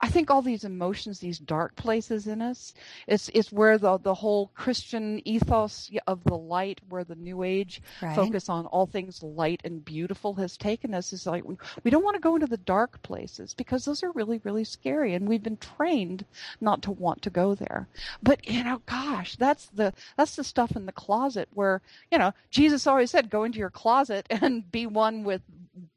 I 0.03 0.09
think 0.09 0.31
all 0.31 0.41
these 0.41 0.63
emotions, 0.63 1.19
these 1.19 1.37
dark 1.37 1.75
places 1.75 2.25
in 2.25 2.41
us, 2.41 2.73
it's 3.07 3.29
it's 3.29 3.51
where 3.51 3.77
the 3.77 3.99
the 3.99 4.15
whole 4.15 4.49
Christian 4.55 5.21
ethos 5.25 5.91
of 6.07 6.23
the 6.23 6.37
light, 6.37 6.81
where 6.89 7.03
the 7.03 7.15
New 7.15 7.43
Age 7.43 7.81
right. 8.01 8.15
focus 8.15 8.49
on 8.49 8.65
all 8.65 8.87
things 8.87 9.21
light 9.21 9.61
and 9.63 9.85
beautiful 9.85 10.33
has 10.35 10.57
taken 10.57 10.95
us. 10.95 11.13
Is 11.13 11.27
like 11.27 11.43
we 11.83 11.91
don't 11.91 12.03
want 12.03 12.15
to 12.15 12.21
go 12.21 12.35
into 12.35 12.47
the 12.47 12.57
dark 12.57 13.01
places 13.03 13.53
because 13.53 13.85
those 13.85 14.01
are 14.01 14.11
really 14.11 14.41
really 14.43 14.63
scary, 14.63 15.13
and 15.13 15.29
we've 15.29 15.43
been 15.43 15.57
trained 15.57 16.25
not 16.59 16.81
to 16.81 16.91
want 16.91 17.21
to 17.21 17.29
go 17.29 17.53
there. 17.53 17.87
But 18.23 18.47
you 18.47 18.63
know, 18.63 18.81
gosh, 18.87 19.35
that's 19.35 19.67
the 19.67 19.93
that's 20.17 20.35
the 20.35 20.43
stuff 20.43 20.75
in 20.75 20.87
the 20.87 20.91
closet 20.91 21.47
where 21.53 21.81
you 22.11 22.17
know 22.17 22.33
Jesus 22.49 22.87
always 22.87 23.11
said, 23.11 23.29
go 23.29 23.43
into 23.43 23.59
your 23.59 23.69
closet 23.69 24.25
and 24.29 24.69
be 24.71 24.87
one 24.87 25.23
with 25.23 25.41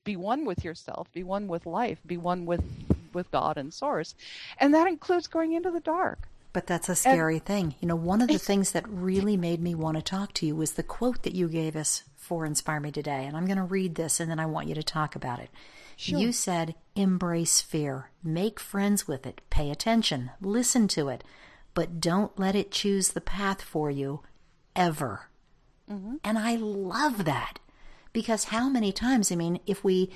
be 0.05 0.17
one 0.17 0.45
with 0.45 0.63
yourself, 0.63 1.11
be 1.13 1.25
one 1.25 1.49
with 1.49 1.65
life, 1.65 1.99
be 2.07 2.19
one 2.19 2.45
with 2.45 2.63
with 3.14 3.30
God 3.30 3.56
and 3.56 3.73
Source, 3.73 4.14
and 4.59 4.75
that 4.75 4.88
includes 4.88 5.26
going 5.26 5.52
into 5.52 5.71
the 5.71 5.80
dark. 5.80 6.28
But 6.52 6.68
that's 6.68 6.88
a 6.88 6.94
scary 6.94 7.37
and, 7.37 7.44
thing. 7.44 7.75
You 7.80 7.88
know, 7.88 7.97
one 7.97 8.23
of 8.23 8.28
the 8.28 8.38
things 8.38 8.73
that 8.73 8.88
really 8.88 9.37
made 9.37 9.61
me 9.61 9.75
want 9.75 9.97
to 9.97 10.02
talk 10.02 10.33
to 10.35 10.47
you 10.47 10.54
was 10.54 10.73
the 10.73 10.85
quote 10.85 11.25
that 11.25 11.35
you 11.35 11.49
gave 11.49 11.75
us 11.75 12.04
for 12.16 12.47
Inspire 12.47 12.78
Me 12.78 12.92
Today. 12.92 13.26
And 13.26 13.37
I'm 13.37 13.47
going 13.47 13.59
to 13.59 13.64
read 13.64 13.97
this 13.97 14.21
and 14.21 14.30
then 14.30 14.38
I 14.38 14.47
want 14.47 14.68
you 14.68 14.75
to 14.76 14.83
talk 14.83 15.16
about 15.16 15.40
it. 15.40 15.50
Sure. 15.97 16.18
You 16.18 16.33
said, 16.33 16.75
embrace 16.94 17.61
fear, 17.61 18.11
make 18.23 18.59
friends 18.59 19.06
with 19.06 19.26
it, 19.26 19.40
pay 19.50 19.71
attention, 19.71 20.30
listen 20.40 20.88
to 20.88 21.09
it, 21.09 21.23
but 21.75 22.00
don't 22.00 22.38
let 22.38 22.54
it 22.54 22.71
choose 22.71 23.11
the 23.11 23.21
path 23.21 23.62
for 23.62 23.90
you 23.90 24.21
ever. 24.75 25.28
Mm-hmm. 25.90 26.16
And 26.25 26.38
I 26.38 26.56
love 26.56 27.25
that 27.25 27.59
because 28.12 28.44
how 28.44 28.68
many 28.68 28.90
times, 28.92 29.30
I 29.30 29.37
mean, 29.37 29.61
if 29.66 29.85
we 29.85 30.11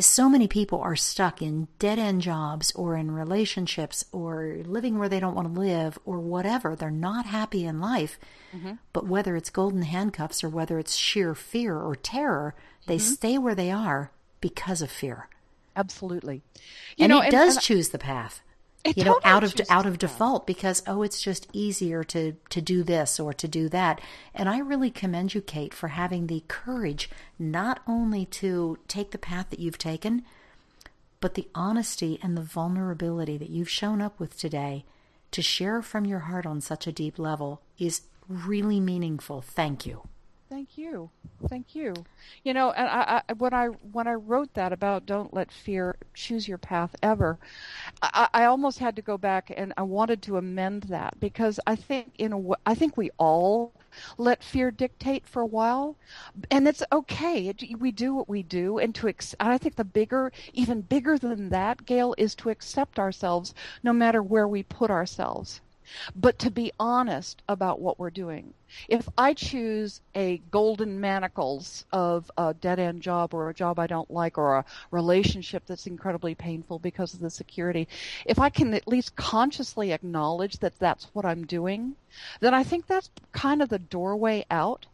so 0.00 0.28
many 0.28 0.48
people 0.48 0.80
are 0.80 0.96
stuck 0.96 1.42
in 1.42 1.68
dead 1.78 1.98
end 1.98 2.22
jobs 2.22 2.72
or 2.72 2.96
in 2.96 3.10
relationships 3.10 4.04
or 4.12 4.58
living 4.64 4.98
where 4.98 5.08
they 5.08 5.20
don't 5.20 5.34
want 5.34 5.52
to 5.52 5.60
live 5.60 5.98
or 6.04 6.18
whatever. 6.18 6.74
They're 6.74 6.90
not 6.90 7.26
happy 7.26 7.64
in 7.64 7.80
life. 7.80 8.18
Mm-hmm. 8.54 8.72
But 8.92 9.06
whether 9.06 9.36
it's 9.36 9.50
golden 9.50 9.82
handcuffs 9.82 10.42
or 10.42 10.48
whether 10.48 10.78
it's 10.78 10.96
sheer 10.96 11.34
fear 11.34 11.78
or 11.78 11.94
terror, 11.96 12.54
they 12.86 12.96
mm-hmm. 12.96 13.14
stay 13.14 13.38
where 13.38 13.54
they 13.54 13.70
are 13.70 14.10
because 14.40 14.82
of 14.82 14.90
fear. 14.90 15.28
Absolutely. 15.76 16.42
You 16.96 17.04
and 17.04 17.10
know, 17.10 17.20
it 17.20 17.24
and, 17.24 17.32
does 17.32 17.56
and, 17.56 17.64
choose 17.64 17.88
the 17.90 17.98
path. 17.98 18.42
It 18.84 18.98
you 18.98 19.04
know, 19.04 19.18
out 19.24 19.42
of 19.42 19.54
out 19.70 19.86
of 19.86 19.98
default 19.98 20.46
because 20.46 20.82
oh, 20.86 21.02
it's 21.02 21.22
just 21.22 21.48
easier 21.54 22.04
to 22.04 22.36
to 22.50 22.60
do 22.60 22.82
this 22.82 23.18
or 23.18 23.32
to 23.32 23.48
do 23.48 23.70
that. 23.70 24.00
And 24.34 24.46
I 24.46 24.58
really 24.58 24.90
commend 24.90 25.34
you, 25.34 25.40
Cate, 25.40 25.72
for 25.72 25.88
having 25.88 26.26
the 26.26 26.44
courage 26.48 27.08
not 27.38 27.80
only 27.86 28.26
to 28.26 28.78
take 28.86 29.10
the 29.10 29.18
path 29.18 29.48
that 29.50 29.58
you've 29.58 29.78
taken, 29.78 30.22
but 31.20 31.32
the 31.32 31.48
honesty 31.54 32.18
and 32.22 32.36
the 32.36 32.42
vulnerability 32.42 33.38
that 33.38 33.48
you've 33.48 33.70
shown 33.70 34.02
up 34.02 34.20
with 34.20 34.38
today 34.38 34.84
to 35.30 35.40
share 35.40 35.80
from 35.80 36.04
your 36.04 36.20
heart 36.20 36.44
on 36.44 36.60
such 36.60 36.86
a 36.86 36.92
deep 36.92 37.18
level 37.18 37.62
is 37.78 38.02
really 38.28 38.80
meaningful. 38.80 39.40
Thank 39.40 39.86
you. 39.86 40.02
Thank 40.54 40.78
you, 40.78 41.10
thank 41.48 41.74
you. 41.74 42.06
You 42.44 42.54
know, 42.54 42.70
and 42.70 42.88
I, 42.88 43.22
I, 43.28 43.32
when 43.34 43.52
I 43.52 43.66
when 43.66 44.06
I 44.06 44.14
wrote 44.14 44.54
that 44.54 44.72
about 44.72 45.04
don't 45.04 45.34
let 45.34 45.50
fear 45.50 45.96
choose 46.14 46.46
your 46.46 46.58
path 46.58 46.94
ever, 47.02 47.40
I, 48.02 48.28
I 48.32 48.44
almost 48.44 48.78
had 48.78 48.94
to 48.96 49.02
go 49.02 49.18
back 49.18 49.52
and 49.56 49.74
I 49.76 49.82
wanted 49.82 50.22
to 50.22 50.36
amend 50.36 50.84
that 50.84 51.18
because 51.18 51.58
I 51.66 51.74
think 51.74 52.12
in 52.18 52.52
I 52.64 52.74
think 52.76 52.96
we 52.96 53.10
all 53.18 53.74
let 54.16 54.44
fear 54.44 54.70
dictate 54.70 55.26
for 55.26 55.42
a 55.42 55.46
while, 55.46 55.96
and 56.50 56.68
it's 56.68 56.84
okay. 56.92 57.48
It, 57.48 57.80
we 57.80 57.90
do 57.90 58.14
what 58.14 58.28
we 58.28 58.42
do, 58.44 58.78
and 58.78 58.94
to 58.94 59.08
ex- 59.08 59.34
I 59.40 59.58
think 59.58 59.74
the 59.76 59.84
bigger, 59.84 60.30
even 60.52 60.82
bigger 60.82 61.18
than 61.18 61.48
that, 61.50 61.84
Gail, 61.84 62.14
is 62.16 62.36
to 62.36 62.50
accept 62.50 62.98
ourselves 63.00 63.54
no 63.82 63.92
matter 63.92 64.22
where 64.22 64.46
we 64.48 64.62
put 64.62 64.90
ourselves 64.90 65.60
but 66.14 66.38
to 66.38 66.50
be 66.50 66.72
honest 66.78 67.42
about 67.48 67.80
what 67.80 67.98
we're 67.98 68.10
doing. 68.10 68.54
If 68.88 69.08
I 69.16 69.34
choose 69.34 70.00
a 70.14 70.38
golden 70.50 71.00
manacles 71.00 71.84
of 71.92 72.30
a 72.36 72.54
dead 72.54 72.78
end 72.78 73.02
job 73.02 73.34
or 73.34 73.48
a 73.48 73.54
job 73.54 73.78
I 73.78 73.86
don't 73.86 74.10
like 74.10 74.36
or 74.38 74.56
a 74.56 74.64
relationship 74.90 75.64
that's 75.66 75.86
incredibly 75.86 76.34
painful 76.34 76.78
because 76.78 77.14
of 77.14 77.20
the 77.20 77.30
security, 77.30 77.88
if 78.24 78.38
I 78.38 78.50
can 78.50 78.74
at 78.74 78.88
least 78.88 79.16
consciously 79.16 79.92
acknowledge 79.92 80.58
that 80.58 80.78
that's 80.78 81.08
what 81.12 81.24
I'm 81.24 81.46
doing, 81.46 81.96
then 82.40 82.54
I 82.54 82.64
think 82.64 82.86
that's 82.86 83.10
kind 83.32 83.62
of 83.62 83.68
the 83.68 83.78
doorway 83.78 84.44
out. 84.50 84.86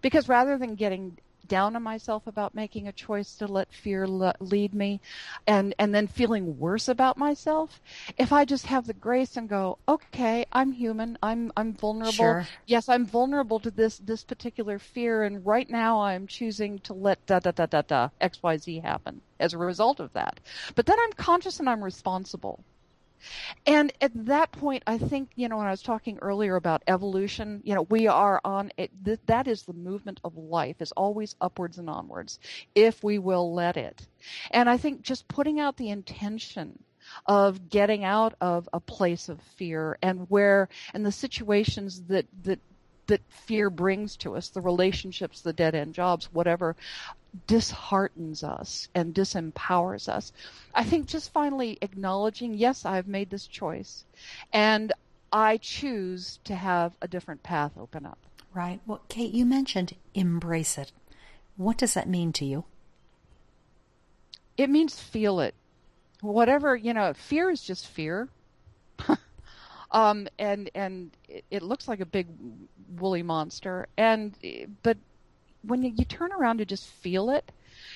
Because 0.00 0.28
rather 0.28 0.58
than 0.58 0.76
getting 0.76 1.18
down 1.52 1.76
on 1.76 1.82
myself 1.82 2.26
about 2.26 2.54
making 2.54 2.88
a 2.88 2.92
choice 2.92 3.34
to 3.34 3.46
let 3.46 3.70
fear 3.70 4.08
le- 4.08 4.34
lead 4.40 4.72
me 4.72 4.98
and 5.46 5.74
and 5.78 5.94
then 5.94 6.06
feeling 6.06 6.58
worse 6.58 6.88
about 6.88 7.18
myself 7.18 7.78
if 8.16 8.32
i 8.32 8.42
just 8.42 8.64
have 8.64 8.86
the 8.86 8.94
grace 8.94 9.36
and 9.36 9.50
go 9.50 9.76
okay 9.86 10.46
i'm 10.50 10.72
human 10.72 11.18
i'm 11.22 11.52
i'm 11.54 11.74
vulnerable. 11.74 12.12
Sure. 12.12 12.48
yes 12.64 12.88
i'm 12.88 13.04
vulnerable 13.04 13.60
to 13.60 13.70
this 13.70 13.98
this 13.98 14.24
particular 14.24 14.78
fear 14.78 15.24
and 15.24 15.44
right 15.44 15.68
now 15.68 16.00
i'm 16.00 16.26
choosing 16.26 16.78
to 16.78 16.94
let 16.94 17.24
da 17.26 17.38
da 17.38 17.50
da 17.50 17.66
da 17.66 17.82
da 17.82 18.08
xyz 18.22 18.82
happen 18.82 19.20
as 19.38 19.52
a 19.52 19.58
result 19.58 20.00
of 20.00 20.10
that. 20.14 20.40
But 20.74 20.86
then 20.86 20.96
i'm 20.98 21.12
conscious 21.12 21.60
and 21.60 21.68
i'm 21.68 21.84
responsible 21.84 22.64
and 23.66 23.92
at 24.00 24.12
that 24.26 24.52
point, 24.52 24.82
I 24.86 24.98
think, 24.98 25.30
you 25.34 25.48
know, 25.48 25.58
when 25.58 25.66
I 25.66 25.70
was 25.70 25.82
talking 25.82 26.18
earlier 26.20 26.56
about 26.56 26.82
evolution, 26.86 27.60
you 27.64 27.74
know, 27.74 27.82
we 27.82 28.06
are 28.06 28.40
on 28.44 28.72
it. 28.76 28.90
Th- 29.04 29.20
that 29.26 29.46
is 29.46 29.62
the 29.62 29.72
movement 29.72 30.20
of 30.24 30.36
life, 30.36 30.76
is 30.80 30.92
always 30.92 31.36
upwards 31.40 31.78
and 31.78 31.88
onwards, 31.88 32.38
if 32.74 33.02
we 33.02 33.18
will 33.18 33.54
let 33.54 33.76
it. 33.76 34.06
And 34.50 34.68
I 34.68 34.76
think 34.76 35.02
just 35.02 35.28
putting 35.28 35.60
out 35.60 35.76
the 35.76 35.90
intention 35.90 36.78
of 37.26 37.68
getting 37.68 38.04
out 38.04 38.34
of 38.40 38.68
a 38.72 38.80
place 38.80 39.28
of 39.28 39.40
fear 39.56 39.98
and 40.02 40.28
where 40.30 40.68
and 40.94 41.04
the 41.04 41.12
situations 41.12 42.02
that 42.04 42.26
that 42.44 42.60
that 43.08 43.20
fear 43.28 43.68
brings 43.68 44.16
to 44.16 44.36
us, 44.36 44.48
the 44.48 44.60
relationships, 44.60 45.40
the 45.40 45.52
dead 45.52 45.74
end 45.74 45.94
jobs, 45.94 46.32
whatever, 46.32 46.76
disheartens 47.46 48.42
us 48.44 48.88
and 48.94 49.14
disempowers 49.14 50.08
us. 50.08 50.32
I 50.74 50.84
think 50.84 51.06
just 51.06 51.32
finally 51.32 51.78
acknowledging, 51.80 52.54
yes, 52.54 52.84
I've 52.84 53.08
made 53.08 53.30
this 53.30 53.46
choice 53.46 54.04
and 54.52 54.92
I 55.32 55.56
choose 55.56 56.40
to 56.44 56.54
have 56.54 56.94
a 57.00 57.08
different 57.08 57.42
path 57.42 57.72
open 57.78 58.04
up. 58.04 58.18
Right. 58.54 58.80
Well, 58.86 59.00
Kate, 59.08 59.32
you 59.32 59.46
mentioned 59.46 59.94
embrace 60.14 60.76
it. 60.76 60.92
What 61.56 61.78
does 61.78 61.94
that 61.94 62.08
mean 62.08 62.32
to 62.34 62.44
you? 62.44 62.64
It 64.58 64.68
means 64.68 65.00
feel 65.00 65.40
it. 65.40 65.54
Whatever, 66.20 66.76
you 66.76 66.92
know, 66.92 67.14
fear 67.14 67.50
is 67.50 67.62
just 67.62 67.86
fear. 67.86 68.28
um, 69.90 70.28
and 70.38 70.70
and 70.74 71.10
it, 71.28 71.44
it 71.50 71.62
looks 71.62 71.88
like 71.88 72.00
a 72.00 72.06
big 72.06 72.26
woolly 72.98 73.22
monster. 73.22 73.88
And 73.96 74.36
but 74.82 74.98
when 75.62 75.82
you, 75.82 75.92
you 75.96 76.04
turn 76.04 76.32
around 76.32 76.58
to 76.58 76.64
just 76.64 76.86
feel 76.86 77.30
it, 77.30 77.50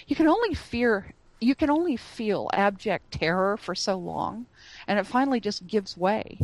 you 0.06 0.16
can 0.16 0.28
only 0.28 0.54
fear 0.54 1.12
you 1.40 1.54
can 1.54 1.70
only 1.70 1.96
feel 1.96 2.48
abject 2.52 3.12
terror 3.12 3.56
for 3.56 3.74
so 3.74 3.96
long, 3.96 4.46
and 4.86 4.98
it 4.98 5.06
finally 5.06 5.40
just 5.40 5.66
gives 5.66 5.96
way. 5.96 6.38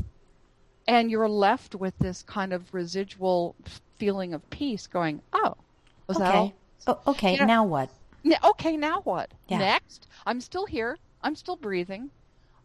And 0.87 1.11
you're 1.11 1.29
left 1.29 1.75
with 1.75 1.97
this 1.99 2.23
kind 2.23 2.52
of 2.52 2.75
residual 2.75 3.55
feeling 3.99 4.35
of 4.35 4.49
peace 4.50 4.87
going, 4.87 5.23
oh, 5.33 5.55
was 6.07 6.17
okay. 6.17 6.25
that 6.25 6.35
all? 6.35 6.55
Oh, 6.87 7.00
okay, 7.07 7.33
you 7.33 7.38
know, 7.38 7.47
now 7.47 7.64
what? 7.64 7.88
okay, 8.45 8.76
now 8.76 9.00
what? 9.02 9.31
Yeah. 9.49 9.59
Next, 9.59 10.09
I'm 10.26 10.41
still 10.41 10.67
here. 10.67 10.99
I'm 11.23 11.37
still 11.37 11.57
breathing. 11.57 12.11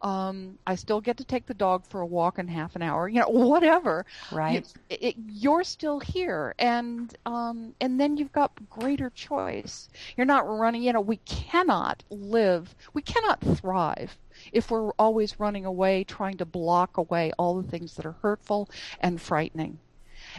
Um, 0.01 0.58
I 0.68 0.75
still 0.75 1.01
get 1.01 1.18
to 1.18 1.25
take 1.25 1.46
the 1.46 1.54
dog 1.54 1.86
for 1.86 2.01
a 2.01 2.06
walk 2.06 2.38
in 2.39 2.48
half 2.48 2.75
an 2.75 2.82
hour. 2.82 3.08
You 3.08 3.22
know, 3.22 3.30
whatever. 3.30 4.06
Right. 4.32 4.66
You, 4.89 4.98
it, 5.00 5.16
you're 5.30 5.63
still 5.63 6.00
here, 6.00 6.54
and 6.60 7.16
um, 7.25 7.74
and 7.82 8.00
then 8.00 8.18
you've 8.18 8.32
got 8.32 8.51
greater 8.70 9.10
choice. 9.10 9.89
You're 10.16 10.25
not 10.25 10.48
running. 10.48 10.84
You 10.84 10.94
know, 10.94 11.01
we 11.01 11.18
cannot 11.18 12.04
live. 12.10 12.75
We 12.94 13.01
cannot 13.01 13.42
thrive 13.42 14.18
if 14.51 14.70
we're 14.70 14.92
always 15.00 15.39
running 15.39 15.66
away, 15.66 16.04
trying 16.04 16.38
to 16.38 16.46
block 16.46 16.98
away 16.98 17.32
all 17.38 17.60
the 17.60 17.68
things 17.70 17.96
that 17.96 18.06
are 18.06 18.16
hurtful 18.22 18.70
and 19.00 19.20
frightening. 19.20 19.80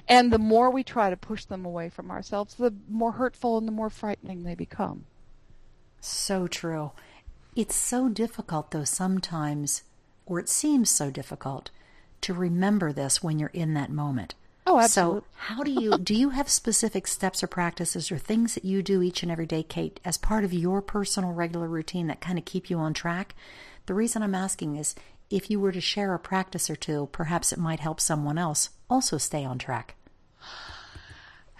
And 0.06 0.32
the 0.32 0.38
more 0.38 0.70
we 0.70 0.84
try 0.84 1.10
to 1.10 1.16
push 1.16 1.44
them 1.44 1.64
away 1.64 1.88
from 1.88 2.10
ourselves, 2.10 2.54
the 2.54 2.74
more 2.88 3.12
hurtful 3.12 3.58
and 3.58 3.66
the 3.66 3.72
more 3.72 3.90
frightening 3.90 4.44
they 4.44 4.54
become. 4.54 5.06
So 6.00 6.46
true. 6.46 6.92
It's 7.56 7.74
so 7.74 8.08
difficult, 8.08 8.70
though, 8.70 8.84
sometimes, 8.84 9.82
or 10.26 10.38
it 10.38 10.48
seems 10.48 10.90
so 10.90 11.10
difficult, 11.10 11.70
to 12.20 12.34
remember 12.34 12.92
this 12.92 13.22
when 13.22 13.38
you're 13.38 13.50
in 13.50 13.74
that 13.74 13.90
moment. 13.90 14.34
Oh, 14.66 14.78
absolutely. 14.78 15.20
So, 15.20 15.24
how 15.36 15.62
do 15.62 15.70
you 15.70 15.96
do 15.96 16.14
you 16.14 16.30
have 16.30 16.48
specific 16.50 17.06
steps 17.06 17.42
or 17.42 17.46
practices 17.46 18.12
or 18.12 18.18
things 18.18 18.54
that 18.54 18.66
you 18.66 18.82
do 18.82 19.02
each 19.02 19.22
and 19.22 19.32
every 19.32 19.46
day, 19.46 19.62
Cate, 19.62 19.98
as 20.04 20.18
part 20.18 20.44
of 20.44 20.52
your 20.52 20.82
personal 20.82 21.32
regular 21.32 21.68
routine 21.68 22.06
that 22.08 22.20
kind 22.20 22.38
of 22.38 22.44
keep 22.44 22.68
you 22.68 22.78
on 22.78 22.92
track? 22.92 23.34
The 23.86 23.94
reason 23.94 24.22
I'm 24.22 24.34
asking 24.34 24.76
is 24.76 24.94
if 25.30 25.50
you 25.50 25.58
were 25.58 25.72
to 25.72 25.80
share 25.80 26.12
a 26.12 26.18
practice 26.18 26.68
or 26.68 26.76
two, 26.76 27.08
perhaps 27.12 27.52
it 27.52 27.58
might 27.58 27.80
help 27.80 27.98
someone 27.98 28.36
else 28.36 28.70
also 28.90 29.16
stay 29.16 29.44
on 29.44 29.58
track. 29.58 29.94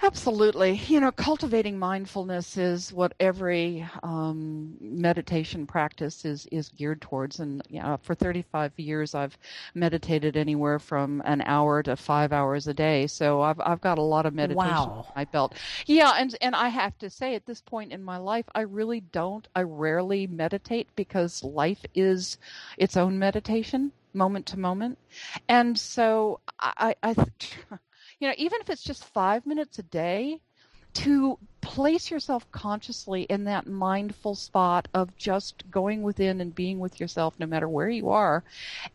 Absolutely. 0.01 0.81
You 0.87 1.01
know, 1.01 1.11
cultivating 1.11 1.79
mindfulness 1.79 2.57
is 2.57 2.93
what 2.93 3.15
every 3.19 3.85
um, 4.03 4.77
meditation 4.81 5.67
practice 5.67 6.25
is, 6.25 6.47
is 6.53 6.69
geared 6.69 7.01
towards. 7.01 7.41
And 7.41 7.63
you 7.69 7.83
know, 7.83 7.99
for 8.03 8.15
35 8.15 8.73
years, 8.77 9.15
I've 9.15 9.37
meditated 9.75 10.37
anywhere 10.37 10.79
from 10.79 11.21
an 11.25 11.43
hour 11.43 11.83
to 11.83 11.97
five 11.97 12.33
hours 12.33 12.69
a 12.69 12.75
day. 12.75 13.09
So 13.09 13.43
I've, 13.43 13.61
I've 13.61 13.81
got 13.81 13.99
a 13.99 14.03
lot 14.03 14.25
of 14.25 14.35
meditation 14.35 14.71
wow. 14.71 15.13
I 15.17 15.25
felt. 15.25 15.55
Yeah. 15.87 16.13
And, 16.17 16.37
and 16.41 16.55
I 16.55 16.69
have 16.69 16.97
to 16.99 17.11
say, 17.11 17.35
at 17.35 17.47
this 17.47 17.61
point 17.61 17.93
in 17.93 18.03
my 18.03 18.19
life, 18.19 18.47
I 18.55 18.61
really 18.61 19.01
don't, 19.01 19.49
I 19.57 19.63
rarely 19.63 20.29
meditate 20.29 20.89
because 20.95 21.43
life 21.43 21.85
is 21.95 22.39
its 22.77 22.97
own 22.97 23.19
meditation 23.19 23.93
moment 24.15 24.47
to 24.47 24.59
moment. 24.59 24.99
And 25.49 25.79
so 25.79 26.41
I, 26.59 26.95
I, 27.03 27.15
you 28.21 28.29
know, 28.29 28.35
even 28.37 28.61
if 28.61 28.71
it's 28.71 28.83
just 28.83 29.05
five 29.05 29.47
minutes 29.47 29.79
a 29.79 29.83
day, 29.83 30.41
to 30.95 31.39
place 31.69 32.11
yourself 32.11 32.51
consciously 32.51 33.25
in 33.25 33.45
that 33.45 33.67
mindful 33.67 34.35
spot 34.35 34.89
of 34.95 35.15
just 35.19 35.71
going 35.71 36.03
within 36.03 36.41
and 36.41 36.55
being 36.55 36.79
with 36.79 36.99
yourself 36.99 37.35
no 37.39 37.45
matter 37.45 37.69
where 37.69 37.91
you 37.91 38.09
are 38.09 38.43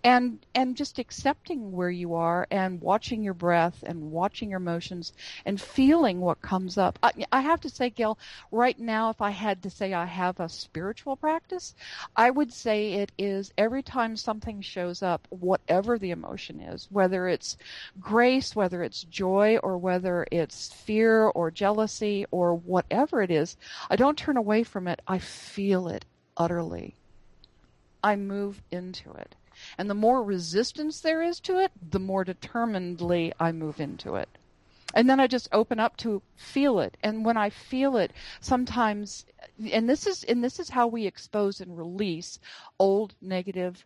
and 0.03 0.43
and 0.55 0.75
just 0.75 0.97
accepting 0.97 1.71
where 1.71 1.91
you 1.91 2.15
are 2.15 2.47
and 2.49 2.81
watching 2.81 3.21
your 3.21 3.35
breath 3.35 3.83
and 3.85 4.11
watching 4.11 4.49
your 4.49 4.57
emotions 4.57 5.13
and 5.45 5.61
feeling 5.61 6.19
what 6.19 6.41
comes 6.41 6.75
up. 6.75 6.97
I, 7.03 7.11
I 7.31 7.41
have 7.41 7.61
to 7.61 7.69
say 7.69 7.91
gail 7.91 8.17
right 8.51 8.79
now 8.79 9.11
if 9.11 9.21
i 9.21 9.29
had 9.29 9.61
to 9.61 9.69
say 9.69 9.93
i 9.93 10.05
have 10.05 10.39
a 10.39 10.49
spiritual 10.49 11.15
practice 11.15 11.75
i 12.15 12.31
would 12.31 12.51
say 12.51 12.93
it 12.93 13.11
is 13.19 13.53
every 13.55 13.83
time 13.83 14.17
something 14.17 14.61
shows 14.61 15.03
up 15.03 15.27
whatever 15.29 15.99
the 15.99 16.09
emotion 16.09 16.59
is 16.59 16.87
whether 16.89 17.27
it's 17.27 17.55
grace 17.99 18.55
whether 18.55 18.81
it's 18.81 19.03
joy 19.03 19.57
or 19.61 19.77
whether 19.77 20.25
it's 20.31 20.73
fear 20.73 21.25
or 21.27 21.51
jealousy 21.51 22.25
or 22.31 22.62
whatever 22.65 23.21
it 23.21 23.31
is, 23.31 23.57
I 23.89 23.95
don't 23.95 24.17
turn 24.17 24.37
away 24.37 24.63
from 24.63 24.87
it. 24.87 25.01
I 25.07 25.19
feel 25.19 25.87
it 25.87 26.05
utterly. 26.37 26.95
I 28.03 28.15
move 28.15 28.61
into 28.71 29.11
it. 29.13 29.35
And 29.77 29.89
the 29.89 29.95
more 29.95 30.23
resistance 30.23 30.99
there 30.99 31.21
is 31.21 31.39
to 31.41 31.59
it, 31.59 31.71
the 31.91 31.99
more 31.99 32.23
determinedly 32.23 33.33
I 33.39 33.51
move 33.51 33.79
into 33.79 34.15
it. 34.15 34.29
And 34.95 35.09
then 35.09 35.19
I 35.19 35.27
just 35.27 35.49
open 35.51 35.79
up 35.79 35.97
to 35.97 36.21
feel 36.35 36.79
it. 36.79 36.97
And 37.01 37.25
when 37.25 37.37
I 37.37 37.49
feel 37.49 37.97
it, 37.97 38.11
sometimes 38.41 39.25
and 39.71 39.89
this 39.89 40.05
is 40.05 40.23
and 40.23 40.43
this 40.43 40.59
is 40.59 40.69
how 40.69 40.87
we 40.87 41.05
expose 41.05 41.61
and 41.61 41.77
release 41.77 42.39
old 42.79 43.15
negative 43.21 43.85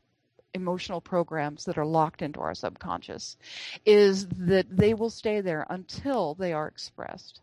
emotional 0.53 1.01
programs 1.01 1.65
that 1.65 1.77
are 1.77 1.85
locked 1.85 2.21
into 2.21 2.39
our 2.39 2.55
subconscious 2.55 3.37
is 3.85 4.27
that 4.27 4.65
they 4.75 4.93
will 4.93 5.09
stay 5.09 5.39
there 5.39 5.65
until 5.69 6.33
they 6.35 6.51
are 6.51 6.67
expressed 6.67 7.41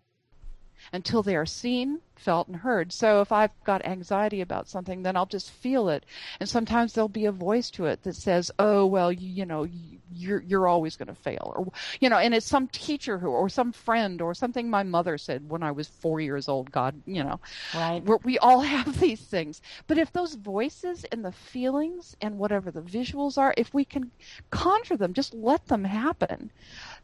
until 0.92 1.23
they 1.23 1.37
are 1.37 1.47
seen, 1.47 2.01
felt, 2.16 2.49
and 2.49 2.57
heard. 2.57 2.92
So 2.92 3.20
if 3.20 3.33
I've 3.33 3.51
got 3.64 3.85
anxiety 3.85 4.40
about 4.40 4.68
something, 4.68 5.03
then 5.03 5.16
I'll 5.16 5.27
just 5.27 5.51
feel 5.51 5.88
it. 5.88 6.05
And 6.40 6.49
sometimes 6.49 6.92
there'll 6.92 7.09
be 7.09 7.27
a 7.27 7.33
voice 7.33 7.70
to 7.73 7.87
it 7.87 8.03
that 8.03 8.16
says, 8.16 8.51
"Oh, 8.59 8.87
well, 8.87 9.12
you, 9.12 9.29
you 9.29 9.47
know, 9.47 9.66
you're 10.12 10.40
you're 10.42 10.68
always 10.68 10.97
going 10.97 11.09
to 11.09 11.14
fail," 11.14 11.53
or 11.57 11.73
you 12.01 12.09
know, 12.09 12.18
and 12.18 12.35
it's 12.35 12.47
some 12.47 12.68
teacher 12.68 13.18
who, 13.18 13.29
or 13.29 13.49
some 13.49 13.73
friend, 13.73 14.23
or 14.23 14.35
something 14.35 14.70
my 14.70 14.83
mother 14.83 15.18
said 15.18 15.49
when 15.49 15.62
I 15.62 15.73
was 15.73 15.88
four 15.88 16.20
years 16.20 16.49
old. 16.49 16.70
God, 16.70 17.01
you 17.07 17.25
know, 17.25 17.40
right? 17.75 18.03
we 18.25 18.38
all 18.38 18.61
have 18.75 19.01
these 19.01 19.20
things. 19.20 19.61
But 19.87 19.99
if 19.99 20.12
those 20.12 20.35
voices 20.35 21.05
and 21.12 21.25
the 21.25 21.33
feelings 21.33 22.16
and 22.20 22.38
whatever 22.38 22.70
the 22.70 22.83
visuals 22.83 23.38
are, 23.38 23.55
if 23.57 23.75
we 23.75 23.85
can 23.85 24.11
conjure 24.51 24.97
them, 24.97 25.12
just 25.12 25.35
let 25.35 25.66
them 25.66 25.85
happen 25.85 26.51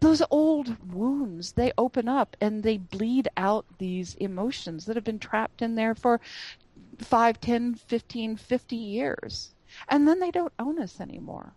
those 0.00 0.22
old 0.30 0.76
wounds 0.92 1.52
they 1.52 1.72
open 1.76 2.08
up 2.08 2.36
and 2.40 2.62
they 2.62 2.78
bleed 2.78 3.28
out 3.36 3.66
these 3.78 4.14
emotions 4.16 4.86
that 4.86 4.96
have 4.96 5.04
been 5.04 5.18
trapped 5.18 5.62
in 5.62 5.74
there 5.74 5.94
for 5.94 6.20
5 6.98 7.40
10 7.40 7.74
15 7.74 8.36
50 8.36 8.76
years. 8.76 9.54
And 9.88 10.06
then 10.06 10.18
they 10.20 10.30
don't 10.30 10.52
own 10.58 10.80
us 10.80 11.00
anymore. 11.00 11.54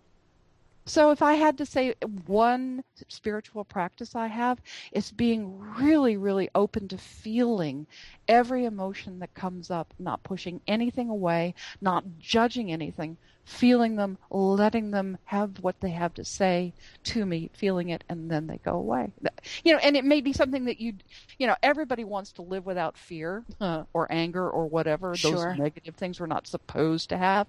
So 0.85 1.11
if 1.11 1.21
i 1.21 1.33
had 1.35 1.57
to 1.59 1.65
say 1.65 1.95
one 2.25 2.83
spiritual 3.07 3.63
practice 3.63 4.15
i 4.15 4.27
have 4.27 4.61
it's 4.91 5.11
being 5.11 5.59
really 5.77 6.17
really 6.17 6.49
open 6.53 6.87
to 6.89 6.97
feeling 6.97 7.87
every 8.27 8.65
emotion 8.65 9.19
that 9.19 9.33
comes 9.33 9.71
up 9.71 9.93
not 9.97 10.23
pushing 10.23 10.61
anything 10.67 11.09
away 11.09 11.55
not 11.81 12.03
judging 12.19 12.71
anything 12.71 13.17
feeling 13.45 13.95
them, 13.95 14.17
letting 14.29 14.91
them 14.91 15.17
have 15.25 15.59
what 15.61 15.79
they 15.81 15.89
have 15.89 16.13
to 16.13 16.23
say 16.23 16.73
to 17.03 17.25
me, 17.25 17.49
feeling 17.53 17.89
it, 17.89 18.03
and 18.09 18.29
then 18.29 18.47
they 18.47 18.57
go 18.57 18.73
away. 18.73 19.11
You 19.63 19.73
know, 19.73 19.79
and 19.79 19.97
it 19.97 20.05
may 20.05 20.21
be 20.21 20.33
something 20.33 20.65
that 20.65 20.79
you, 20.79 20.93
you 21.37 21.47
know, 21.47 21.55
everybody 21.61 22.03
wants 22.03 22.31
to 22.33 22.41
live 22.41 22.65
without 22.65 22.97
fear 22.97 23.43
uh, 23.59 23.83
or 23.93 24.11
anger 24.11 24.49
or 24.49 24.67
whatever 24.67 25.15
sure. 25.15 25.31
those 25.31 25.57
negative 25.57 25.95
things 25.95 26.19
we're 26.19 26.27
not 26.27 26.47
supposed 26.47 27.09
to 27.09 27.17
have, 27.17 27.47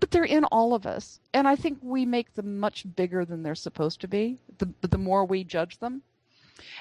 but 0.00 0.10
they're 0.10 0.24
in 0.24 0.44
all 0.44 0.74
of 0.74 0.86
us, 0.86 1.20
and 1.34 1.48
I 1.48 1.56
think 1.56 1.78
we 1.82 2.06
make 2.06 2.34
them 2.34 2.58
much 2.58 2.84
bigger 2.96 3.24
than 3.24 3.42
they're 3.42 3.54
supposed 3.54 4.00
to 4.02 4.08
be. 4.08 4.38
The 4.58 4.68
the 4.82 4.98
more 4.98 5.24
we 5.24 5.44
judge 5.44 5.78
them. 5.78 6.02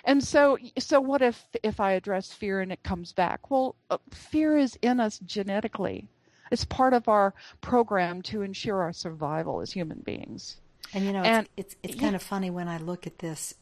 And 0.04 0.24
so, 0.24 0.58
so 0.78 1.00
what 1.00 1.22
if 1.22 1.46
if 1.64 1.80
I 1.80 1.94
address 1.94 2.32
fear 2.32 2.62
and 2.62 2.72
it 2.72 2.84
comes 2.84 3.14
back? 3.14 3.50
Well, 3.50 3.76
uh, 3.90 3.98
fear 4.12 4.58
is 4.58 4.78
in 4.82 5.00
us 5.00 5.20
genetically. 5.20 6.08
It's 6.52 6.66
part 6.66 6.94
of 6.94 7.08
our 7.08 7.34
program 7.62 8.22
to 8.24 8.42
ensure 8.42 8.82
our 8.82 8.94
survival 8.94 9.62
as 9.62 9.72
human 9.72 10.00
beings. 10.00 10.58
And 10.94 11.06
you 11.06 11.14
know, 11.14 11.24
and, 11.24 11.48
it's 11.58 11.76
it's, 11.82 11.94
it's 11.94 12.02
kind 12.02 12.16
of 12.16 12.22
funny 12.22 12.50
when 12.50 12.68
I 12.68 12.78
look 12.78 13.08
at 13.08 13.20
this. 13.20 13.56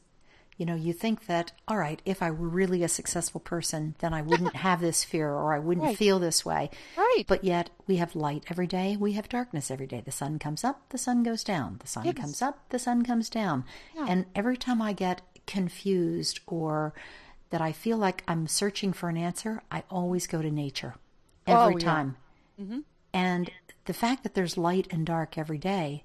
You 0.57 0.65
know, 0.65 0.75
you 0.75 0.91
think 0.91 1.27
that 1.27 1.53
all 1.69 1.77
right, 1.77 2.01
if 2.03 2.21
I 2.21 2.31
were 2.31 2.49
really 2.49 2.83
a 2.83 2.89
successful 2.89 3.39
person, 3.39 3.95
then 3.99 4.13
I 4.13 4.21
wouldn't 4.21 4.55
have 4.67 4.81
this 4.81 5.05
fear 5.05 5.29
or 5.29 5.53
I 5.53 5.59
wouldn't 5.59 5.85
right. 5.85 5.97
feel 5.97 6.19
this 6.19 6.43
way. 6.43 6.69
Right. 6.97 7.23
But 7.27 7.45
yet 7.45 7.69
we 7.87 7.95
have 7.97 8.15
light 8.15 8.43
every 8.49 8.67
day, 8.67 8.97
we 8.97 9.13
have 9.13 9.29
darkness 9.29 9.71
every 9.71 9.87
day. 9.87 10.01
The 10.03 10.11
sun 10.11 10.37
comes 10.39 10.63
up, 10.63 10.89
the 10.89 10.97
sun 10.97 11.23
goes 11.23 11.43
down. 11.43 11.77
The 11.79 11.87
sun 11.87 12.05
yes. 12.05 12.15
comes 12.15 12.41
up, 12.41 12.67
the 12.69 12.79
sun 12.79 13.03
comes 13.03 13.29
down. 13.29 13.63
Yeah. 13.95 14.07
And 14.09 14.25
every 14.35 14.57
time 14.57 14.81
I 14.81 14.91
get 14.91 15.21
confused 15.47 16.41
or 16.45 16.93
that 17.49 17.61
I 17.61 17.71
feel 17.71 17.97
like 17.97 18.23
I'm 18.27 18.47
searching 18.47 18.93
for 18.93 19.09
an 19.09 19.17
answer, 19.17 19.61
I 19.71 19.83
always 19.89 20.27
go 20.27 20.41
to 20.41 20.51
nature. 20.51 20.95
Oh, 21.47 21.63
every 21.63 21.75
oh, 21.75 21.77
yeah. 21.77 21.85
time. 21.85 22.17
Mm-hmm. 22.59 22.79
And 23.13 23.51
the 23.85 23.93
fact 23.93 24.23
that 24.23 24.33
there's 24.35 24.57
light 24.57 24.87
and 24.91 25.05
dark 25.05 25.37
every 25.37 25.57
day 25.57 26.03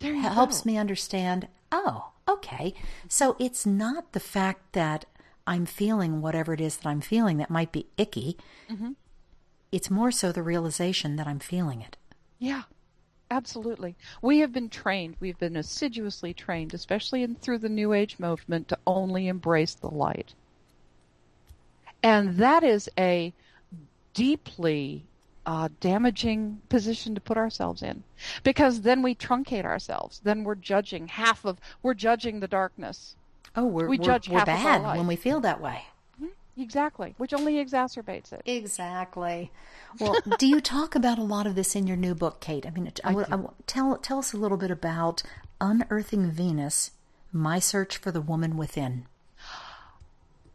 helps 0.00 0.62
go. 0.62 0.70
me 0.70 0.76
understand 0.76 1.48
oh, 1.74 2.10
okay. 2.28 2.74
So 3.08 3.36
it's 3.38 3.66
not 3.66 4.12
the 4.12 4.20
fact 4.20 4.72
that 4.72 5.04
I'm 5.46 5.66
feeling 5.66 6.22
whatever 6.22 6.54
it 6.54 6.60
is 6.60 6.76
that 6.78 6.88
I'm 6.88 7.00
feeling 7.00 7.38
that 7.38 7.50
might 7.50 7.72
be 7.72 7.86
icky. 7.98 8.36
Mm-hmm. 8.70 8.92
It's 9.72 9.90
more 9.90 10.12
so 10.12 10.30
the 10.30 10.42
realization 10.42 11.16
that 11.16 11.26
I'm 11.26 11.40
feeling 11.40 11.82
it. 11.82 11.96
Yeah, 12.38 12.62
absolutely. 13.30 13.96
We 14.22 14.38
have 14.38 14.52
been 14.52 14.68
trained, 14.68 15.16
we've 15.18 15.38
been 15.38 15.56
assiduously 15.56 16.32
trained, 16.32 16.72
especially 16.74 17.22
in, 17.22 17.34
through 17.34 17.58
the 17.58 17.68
New 17.68 17.92
Age 17.92 18.18
movement, 18.18 18.68
to 18.68 18.78
only 18.86 19.26
embrace 19.26 19.74
the 19.74 19.90
light. 19.90 20.34
And 22.02 22.36
that 22.36 22.62
is 22.62 22.88
a 22.96 23.32
deeply 24.12 25.06
uh, 25.46 25.68
damaging 25.80 26.60
position 26.68 27.14
to 27.14 27.20
put 27.20 27.36
ourselves 27.36 27.82
in 27.82 28.02
because 28.42 28.82
then 28.82 29.02
we 29.02 29.14
truncate 29.14 29.64
ourselves. 29.64 30.20
Then 30.24 30.44
we're 30.44 30.54
judging 30.54 31.08
half 31.08 31.44
of 31.44 31.58
we're 31.82 31.94
judging 31.94 32.40
the 32.40 32.48
darkness. 32.48 33.16
Oh, 33.56 33.66
we're 33.66 33.88
we 33.88 33.98
judge 33.98 34.28
we're 34.28 34.38
half 34.38 34.46
bad 34.46 34.60
of 34.60 34.66
our 34.66 34.80
life. 34.80 34.98
when 34.98 35.06
we 35.06 35.16
feel 35.16 35.40
that 35.40 35.60
way. 35.60 35.84
exactly, 36.56 37.14
which 37.18 37.34
only 37.34 37.54
exacerbates 37.64 38.32
it. 38.32 38.42
Exactly. 38.46 39.50
Well, 40.00 40.16
do 40.38 40.46
you 40.46 40.60
talk 40.60 40.94
about 40.94 41.18
a 41.18 41.22
lot 41.22 41.46
of 41.46 41.54
this 41.54 41.76
in 41.76 41.86
your 41.86 41.96
new 41.96 42.14
book, 42.14 42.40
Cate? 42.40 42.66
I 42.66 42.70
mean, 42.70 42.90
I, 43.04 43.14
I, 43.14 43.22
I, 43.22 43.38
tell 43.66 43.96
tell 43.98 44.18
us 44.18 44.32
a 44.32 44.38
little 44.38 44.58
bit 44.58 44.70
about 44.70 45.22
unearthing 45.60 46.30
Venus, 46.30 46.92
my 47.32 47.58
search 47.58 47.96
for 47.96 48.10
the 48.10 48.20
woman 48.20 48.56
within. 48.56 49.06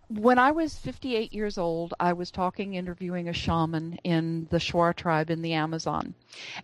When 0.10 0.39
I 0.39 0.52
was 0.52 0.76
58 0.76 1.34
years 1.34 1.60
old, 1.60 1.93
I 2.00 2.13
was 2.13 2.32
talking, 2.32 2.74
interviewing 2.74 3.30
a 3.30 3.34
shaman 3.34 4.00
in 4.04 4.48
the 4.50 4.58
Shuar 4.58 4.95
tribe 4.95 5.30
in 5.30 5.43
the 5.43 5.54
Amazon. 5.54 6.15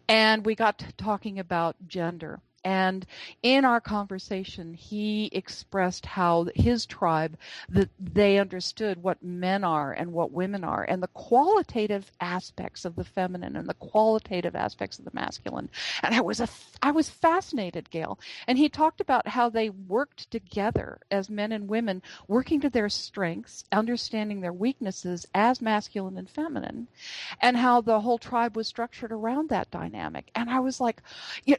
And 0.08 0.43
we 0.43 0.55
got 0.55 0.84
talking 0.97 1.38
about 1.38 1.75
gender. 1.88 2.39
And 2.65 3.06
in 3.43 3.63
our 3.63 3.80
conversation, 3.80 4.73
he 4.73 5.30
expressed 5.32 6.08
how 6.08 6.47
his 6.56 6.88
tribe 6.88 7.38
that 7.69 7.89
they 7.99 8.39
understood 8.39 9.04
what 9.04 9.21
men 9.21 9.63
are 9.63 9.93
and 9.93 10.12
what 10.12 10.32
women 10.32 10.63
are, 10.63 10.84
and 10.84 11.01
the 11.01 11.08
qualitative 11.10 12.12
aspects 12.19 12.84
of 12.84 12.95
the 12.95 13.04
feminine 13.04 13.56
and 13.56 13.69
the 13.69 13.75
qualitative 13.75 14.56
aspects 14.56 14.97
of 14.97 15.06
the 15.06 15.12
masculine. 15.13 15.69
And 16.01 16.15
I 16.15 16.21
was 16.21 16.39
a, 16.39 16.49
I 16.82 16.89
was 16.89 17.08
fascinated, 17.08 17.91
Gail. 17.91 18.19
And 18.47 18.58
he 18.58 18.67
talked 18.67 18.99
about 18.99 19.28
how 19.28 19.47
they 19.47 19.69
worked 19.69 20.32
together 20.32 20.99
as 21.12 21.30
men 21.30 21.51
and 21.51 21.67
women, 21.69 22.01
working 22.28 22.60
to 22.62 22.69
their 22.71 22.89
strengths, 22.89 23.63
understanding 23.71 24.41
their 24.41 24.54
weaknesses 24.54 25.28
as 25.36 25.62
masculine 25.62 26.17
and 26.17 26.30
feminine, 26.30 26.88
and 27.41 27.58
how 27.58 27.80
the 27.82 27.99
whole 27.99 28.17
tribe 28.17 28.56
was 28.56 28.67
structured 28.67 29.12
around 29.12 29.49
that 29.49 29.69
dynamic. 29.69 30.32
And 30.34 30.49
I 30.49 30.60
was 30.62 30.82
like, 30.82 31.04
you 31.45 31.58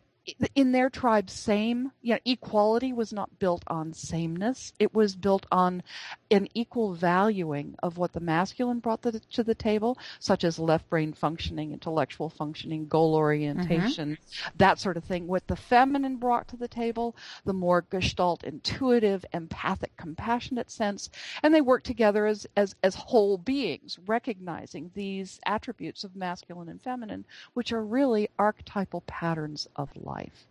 in 0.55 0.73
their 0.73 0.91
tribe, 0.91 1.31
same, 1.31 1.93
you 2.03 2.15
know, 2.15 2.21
equality 2.25 2.93
was 2.93 3.13
not 3.13 3.39
built 3.39 3.63
on 3.69 3.93
sameness. 3.93 4.73
It 4.79 4.93
was 4.93 5.15
built 5.15 5.47
on 5.53 5.83
an 6.31 6.49
equal 6.55 6.95
valuing 6.95 7.77
of 7.83 7.97
what 7.97 8.13
the 8.13 8.21
masculine 8.21 8.81
brought 8.81 9.03
the, 9.03 9.21
to 9.33 9.45
the 9.45 9.55
table, 9.55 9.97
such 10.19 10.43
as 10.43 10.59
left 10.59 10.89
brain 10.91 11.13
functioning, 11.13 11.73
intellectual 11.73 12.29
functioning, 12.29 12.89
goal 12.89 13.15
orientation, 13.15 14.13
mm-hmm. 14.13 14.59
that 14.59 14.81
sort 14.81 14.97
of 14.97 15.05
thing. 15.05 15.29
What 15.29 15.47
the 15.47 15.57
feminine 15.57 16.17
brought 16.17 16.49
to 16.49 16.57
the 16.57 16.69
table, 16.69 17.15
the 17.45 17.53
more 17.53 17.83
gestalt, 17.89 18.43
intuitive, 18.43 19.25
empathic, 19.33 19.97
compassionate 19.97 20.71
sense, 20.71 21.09
and 21.43 21.55
they 21.55 21.61
work 21.61 21.85
together 21.85 22.27
as, 22.27 22.47
as, 22.57 22.75
as 22.83 22.97
whole 22.97 23.39
beings, 23.39 23.99
recognizing 24.07 24.91
these 24.95 25.39
attributes 25.47 26.03
of 26.03 26.17
masculine 26.17 26.69
and 26.69 26.83
feminine, 26.83 27.25
which 27.55 27.73
are 27.73 27.85
really 27.85 28.29
archetypal 28.39 29.03
patterns 29.07 29.69
of 29.77 29.89
life 29.95 30.16
life. 30.17 30.47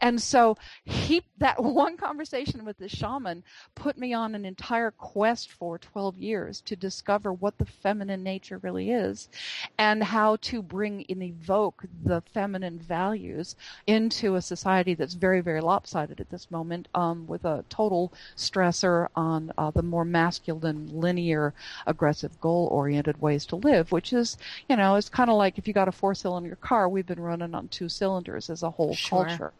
And 0.00 0.20
so 0.20 0.56
he 0.84 1.22
that 1.38 1.62
one 1.62 1.96
conversation 1.96 2.64
with 2.64 2.78
the 2.78 2.88
shaman 2.88 3.42
put 3.74 3.98
me 3.98 4.12
on 4.12 4.34
an 4.34 4.44
entire 4.44 4.90
quest 4.90 5.52
for 5.52 5.78
12 5.78 6.16
years 6.18 6.60
to 6.62 6.76
discover 6.76 7.32
what 7.32 7.58
the 7.58 7.64
feminine 7.64 8.22
nature 8.22 8.58
really 8.58 8.90
is 8.90 9.28
and 9.78 10.02
how 10.02 10.36
to 10.36 10.62
bring 10.62 11.04
and 11.08 11.22
evoke 11.22 11.84
the 12.04 12.22
feminine 12.32 12.78
values 12.78 13.56
into 13.86 14.34
a 14.34 14.42
society 14.42 14.94
that's 14.94 15.14
very 15.14 15.40
very 15.40 15.60
lopsided 15.60 16.20
at 16.20 16.30
this 16.30 16.50
moment 16.50 16.88
um, 16.94 17.26
with 17.26 17.44
a 17.44 17.64
total 17.68 18.12
stressor 18.36 19.08
on 19.16 19.52
uh, 19.58 19.70
the 19.70 19.82
more 19.82 20.04
masculine 20.04 20.88
linear 20.92 21.54
aggressive 21.86 22.40
goal 22.40 22.68
oriented 22.70 23.20
ways 23.20 23.46
to 23.46 23.56
live 23.56 23.90
which 23.90 24.12
is 24.12 24.36
you 24.68 24.76
know 24.76 24.94
it's 24.94 25.08
kind 25.08 25.30
of 25.30 25.36
like 25.36 25.58
if 25.58 25.66
you 25.66 25.74
got 25.74 25.88
a 25.88 25.92
four 25.92 26.14
cylinder 26.14 26.56
car 26.56 26.88
we've 26.88 27.06
been 27.06 27.20
running 27.20 27.54
on 27.54 27.68
two 27.68 27.88
cylinders 27.88 28.50
as 28.50 28.62
a 28.62 28.70
whole 28.70 28.94
sure. 28.94 29.24
culture 29.24 29.53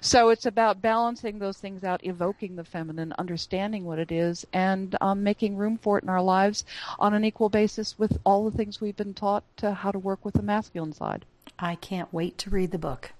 so 0.00 0.28
it's 0.28 0.46
about 0.46 0.82
balancing 0.82 1.38
those 1.38 1.58
things 1.58 1.84
out, 1.84 2.04
evoking 2.04 2.56
the 2.56 2.64
feminine, 2.64 3.12
understanding 3.18 3.84
what 3.84 3.98
it 3.98 4.12
is, 4.12 4.46
and 4.52 4.96
um, 5.00 5.22
making 5.22 5.56
room 5.56 5.78
for 5.78 5.98
it 5.98 6.04
in 6.04 6.10
our 6.10 6.22
lives 6.22 6.64
on 6.98 7.14
an 7.14 7.24
equal 7.24 7.48
basis 7.48 7.98
with 7.98 8.18
all 8.24 8.48
the 8.48 8.56
things 8.56 8.80
we've 8.80 8.96
been 8.96 9.14
taught 9.14 9.44
to 9.56 9.72
how 9.72 9.90
to 9.90 9.98
work 9.98 10.24
with 10.24 10.34
the 10.34 10.42
masculine 10.42 10.92
side. 10.92 11.24
I 11.58 11.76
can't 11.76 12.12
wait 12.12 12.38
to 12.38 12.50
read 12.50 12.70
the 12.70 12.78
book. 12.78 13.12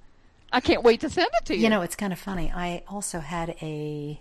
I 0.53 0.61
can't 0.61 0.83
wait 0.83 1.01
to 1.01 1.11
send 1.11 1.31
it 1.41 1.47
to 1.47 1.57
you. 1.57 1.63
You 1.63 1.71
know, 1.71 1.83
it's 1.83 1.97
kind 1.97 2.13
of 2.13 2.19
funny. 2.19 2.53
I 2.55 2.85
also 2.89 3.21
had 3.21 3.57
a 3.61 4.21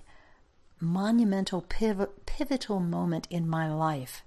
monumental, 0.79 1.61
pivotal 1.61 2.79
moment 2.79 3.27
in 3.29 3.47
my 3.47 3.71
life 3.71 4.23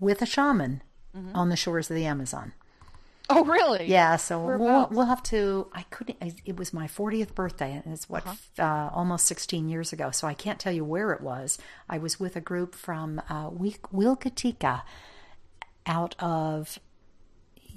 with 0.00 0.20
a 0.20 0.26
shaman 0.26 0.82
mm-hmm. 1.16 1.34
on 1.34 1.48
the 1.48 1.56
shores 1.56 1.90
of 1.90 1.96
the 1.96 2.04
Amazon. 2.04 2.52
Oh, 3.30 3.44
really? 3.44 3.84
Yeah. 3.84 4.16
So 4.16 4.40
we'll, 4.40 4.88
we'll 4.90 5.04
have 5.04 5.22
to. 5.24 5.68
I 5.74 5.82
couldn't. 5.90 6.16
It 6.46 6.56
was 6.56 6.72
my 6.72 6.86
40th 6.86 7.34
birthday, 7.34 7.72
and 7.84 7.92
it's 7.92 8.08
what 8.08 8.26
uh-huh. 8.26 8.62
uh, 8.62 8.90
almost 8.94 9.26
16 9.26 9.68
years 9.68 9.92
ago. 9.92 10.10
So 10.10 10.26
I 10.26 10.32
can't 10.32 10.58
tell 10.58 10.72
you 10.72 10.82
where 10.82 11.12
it 11.12 11.20
was. 11.20 11.58
I 11.90 11.98
was 11.98 12.18
with 12.18 12.36
a 12.36 12.40
group 12.40 12.74
from 12.74 13.20
uh, 13.28 13.50
Willka 13.50 14.32
T'ika, 14.32 14.80
out 15.84 16.14
of 16.18 16.78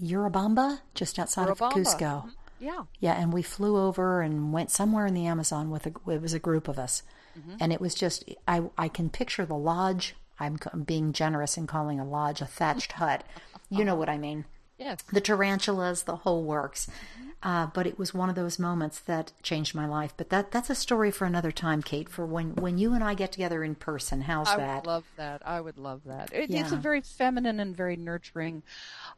Urubamba, 0.01 0.79
just 0.95 1.19
outside 1.19 1.49
Urubamba. 1.49 1.67
of 1.67 1.73
Cusco. 1.73 1.99
Mm-hmm. 1.99 2.29
Yeah. 2.61 2.83
Yeah, 3.01 3.13
and 3.13 3.33
we 3.33 3.41
flew 3.41 3.77
over 3.77 4.21
and 4.21 4.53
went 4.53 4.71
somewhere 4.71 5.05
in 5.05 5.13
the 5.13 5.25
Amazon 5.25 5.69
with 5.69 5.85
a. 5.85 5.91
It 6.09 6.21
was 6.21 6.33
a 6.33 6.39
group 6.39 6.69
of 6.69 6.79
us, 6.79 7.03
mm-hmm. 7.37 7.57
and 7.59 7.73
it 7.73 7.81
was 7.81 7.93
just. 7.93 8.23
I 8.47 8.61
I 8.77 8.87
can 8.87 9.09
picture 9.09 9.45
the 9.45 9.55
lodge. 9.57 10.15
I'm 10.39 10.57
being 10.85 11.11
generous 11.11 11.57
in 11.57 11.67
calling 11.67 11.99
a 11.99 12.05
lodge 12.05 12.39
a 12.39 12.45
thatched 12.45 12.93
hut. 12.93 13.25
You 13.69 13.85
know 13.85 13.95
what 13.95 14.09
I 14.09 14.17
mean. 14.17 14.45
Yes. 14.81 15.03
The 15.13 15.21
tarantulas, 15.21 16.03
the 16.03 16.15
whole 16.15 16.43
works. 16.43 16.87
Mm-hmm. 16.87 17.29
Uh, 17.43 17.65
but 17.73 17.87
it 17.87 17.97
was 17.97 18.13
one 18.13 18.29
of 18.29 18.35
those 18.35 18.59
moments 18.59 18.99
that 18.99 19.31
changed 19.41 19.73
my 19.73 19.87
life. 19.87 20.13
But 20.15 20.29
that 20.29 20.51
that's 20.51 20.69
a 20.69 20.75
story 20.75 21.09
for 21.09 21.25
another 21.25 21.51
time, 21.51 21.81
Cate. 21.81 22.07
For 22.07 22.23
when 22.23 22.53
when 22.55 22.77
you 22.77 22.93
and 22.93 23.03
I 23.03 23.15
get 23.15 23.31
together 23.31 23.63
in 23.63 23.73
person, 23.73 24.21
how's 24.21 24.47
I 24.47 24.57
that? 24.57 24.69
I 24.69 24.75
would 24.75 24.85
love 24.85 25.03
that. 25.17 25.41
I 25.43 25.61
would 25.61 25.77
love 25.77 26.01
that. 26.05 26.31
It, 26.31 26.51
yeah. 26.51 26.61
It's 26.61 26.71
a 26.71 26.77
very 26.77 27.01
feminine 27.01 27.59
and 27.59 27.75
very 27.75 27.95
nurturing, 27.95 28.61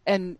and 0.05 0.37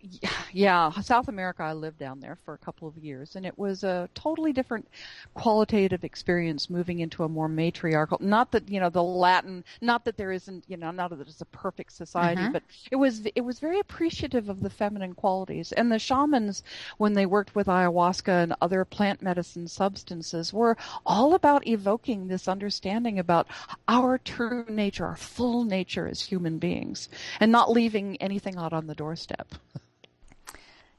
yeah, 0.52 0.90
South 1.02 1.28
America. 1.28 1.62
I 1.62 1.74
lived 1.74 1.98
down 1.98 2.20
there 2.20 2.38
for 2.46 2.54
a 2.54 2.58
couple 2.58 2.88
of 2.88 2.96
years, 2.96 3.36
and 3.36 3.44
it 3.44 3.58
was 3.58 3.84
a 3.84 4.08
totally 4.14 4.54
different 4.54 4.88
qualitative 5.34 6.04
experience 6.04 6.70
moving 6.70 7.00
into 7.00 7.22
a 7.22 7.28
more 7.28 7.48
matriarchal. 7.48 8.16
Not 8.20 8.52
that 8.52 8.70
you 8.70 8.80
know 8.80 8.88
the 8.88 9.02
Latin. 9.02 9.62
Not 9.82 10.06
that 10.06 10.16
there 10.16 10.32
isn't 10.32 10.64
you 10.68 10.78
know 10.78 10.90
not 10.90 11.10
that 11.10 11.20
it's 11.20 11.42
a 11.42 11.46
perfect 11.46 11.92
society, 11.92 12.40
mm-hmm. 12.40 12.52
but 12.52 12.62
it 12.90 12.96
was 12.96 13.26
it 13.34 13.42
was 13.42 13.58
very 13.58 13.78
appreciative 13.78 14.48
of 14.48 14.62
the 14.62 14.70
feminine 14.70 15.14
qualities. 15.14 15.72
And 15.72 15.92
the 15.92 15.98
shamans, 15.98 16.62
when 16.96 17.12
they 17.12 17.25
worked 17.26 17.54
with 17.54 17.66
ayahuasca 17.66 18.42
and 18.42 18.54
other 18.60 18.84
plant 18.84 19.22
medicine 19.22 19.68
substances, 19.68 20.52
were 20.52 20.76
all 21.04 21.34
about 21.34 21.66
evoking 21.66 22.28
this 22.28 22.48
understanding 22.48 23.18
about 23.18 23.46
our 23.88 24.18
true 24.18 24.64
nature, 24.68 25.06
our 25.06 25.16
full 25.16 25.64
nature 25.64 26.08
as 26.08 26.22
human 26.22 26.58
beings, 26.58 27.08
and 27.40 27.52
not 27.52 27.70
leaving 27.70 28.16
anything 28.16 28.56
out 28.56 28.72
on 28.72 28.86
the 28.86 28.94
doorstep. 28.94 29.54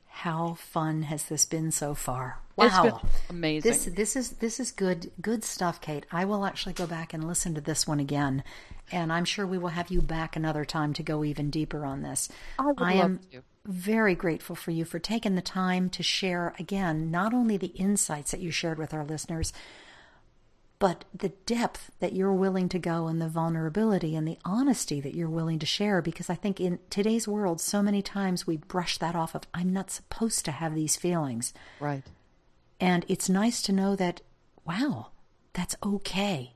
How 0.08 0.56
fun 0.56 1.04
has 1.04 1.26
this 1.26 1.46
been 1.46 1.72
so 1.72 1.94
far? 1.94 2.40
Wow, 2.56 3.02
amazing. 3.30 3.70
This 3.70 3.86
this 3.86 4.16
is 4.16 4.32
this 4.32 4.60
is 4.60 4.72
good 4.72 5.12
good 5.22 5.44
stuff, 5.44 5.80
Cate. 5.80 6.08
I 6.12 6.26
will 6.26 6.44
actually 6.44 6.74
go 6.74 6.88
back 6.88 7.14
and 7.14 7.28
listen 7.28 7.54
to 7.54 7.62
this 7.62 7.86
one 7.86 8.00
again, 8.00 8.44
and 8.92 9.14
I'm 9.14 9.26
sure 9.26 9.46
we 9.46 9.60
will 9.60 9.70
have 9.70 9.92
you 9.92 10.02
back 10.02 10.36
another 10.36 10.66
time 10.66 10.94
to 10.94 11.04
go 11.04 11.24
even 11.24 11.52
deeper 11.52 11.86
on 11.86 12.02
this. 12.02 12.30
I 12.58 12.66
would 12.66 12.82
I 12.82 12.94
am 12.94 13.20
to. 13.32 13.44
Very 13.68 14.16
grateful 14.16 14.56
for 14.56 14.72
you 14.72 14.86
for 14.86 15.00
taking 15.00 15.36
the 15.36 15.42
time 15.42 15.90
to 15.90 16.02
share 16.02 16.56
again 16.58 17.12
not 17.12 17.34
only 17.34 17.58
the 17.58 17.68
insights 17.68 18.32
that 18.32 18.40
you 18.40 18.50
shared 18.50 18.78
with 18.78 18.94
our 18.94 19.04
listeners, 19.04 19.52
but 20.80 21.06
the 21.14 21.30
depth 21.30 21.92
that 22.00 22.14
you're 22.14 22.34
willing 22.34 22.70
to 22.70 22.80
go 22.80 23.08
and 23.08 23.20
the 23.22 23.28
vulnerability 23.28 24.16
and 24.16 24.28
the 24.28 24.38
honesty 24.46 25.02
that 25.02 25.16
you're 25.16 25.30
willing 25.30 25.60
to 25.60 25.66
share. 25.66 26.02
Because 26.02 26.30
i 26.30 26.36
think 26.36 26.60
in 26.60 26.80
today's 26.90 27.28
world 27.28 27.60
so 27.60 27.82
many 27.82 28.02
times 28.02 28.48
we 28.48 28.58
brush 28.58 28.98
that 28.98 29.16
off 29.16 29.36
of 29.36 29.44
i'm 29.54 29.74
not 29.74 29.92
supposed 29.92 30.46
to 30.46 30.52
have 30.52 30.76
these 30.76 30.96
feelings. 30.96 31.54
Right. 31.80 32.04
And 32.80 33.06
it's 33.08 33.30
nice 33.30 33.62
to 33.64 33.72
know 33.72 33.96
that 33.96 34.22
wow 34.66 35.08
that's 35.54 35.76
okay. 35.84 36.54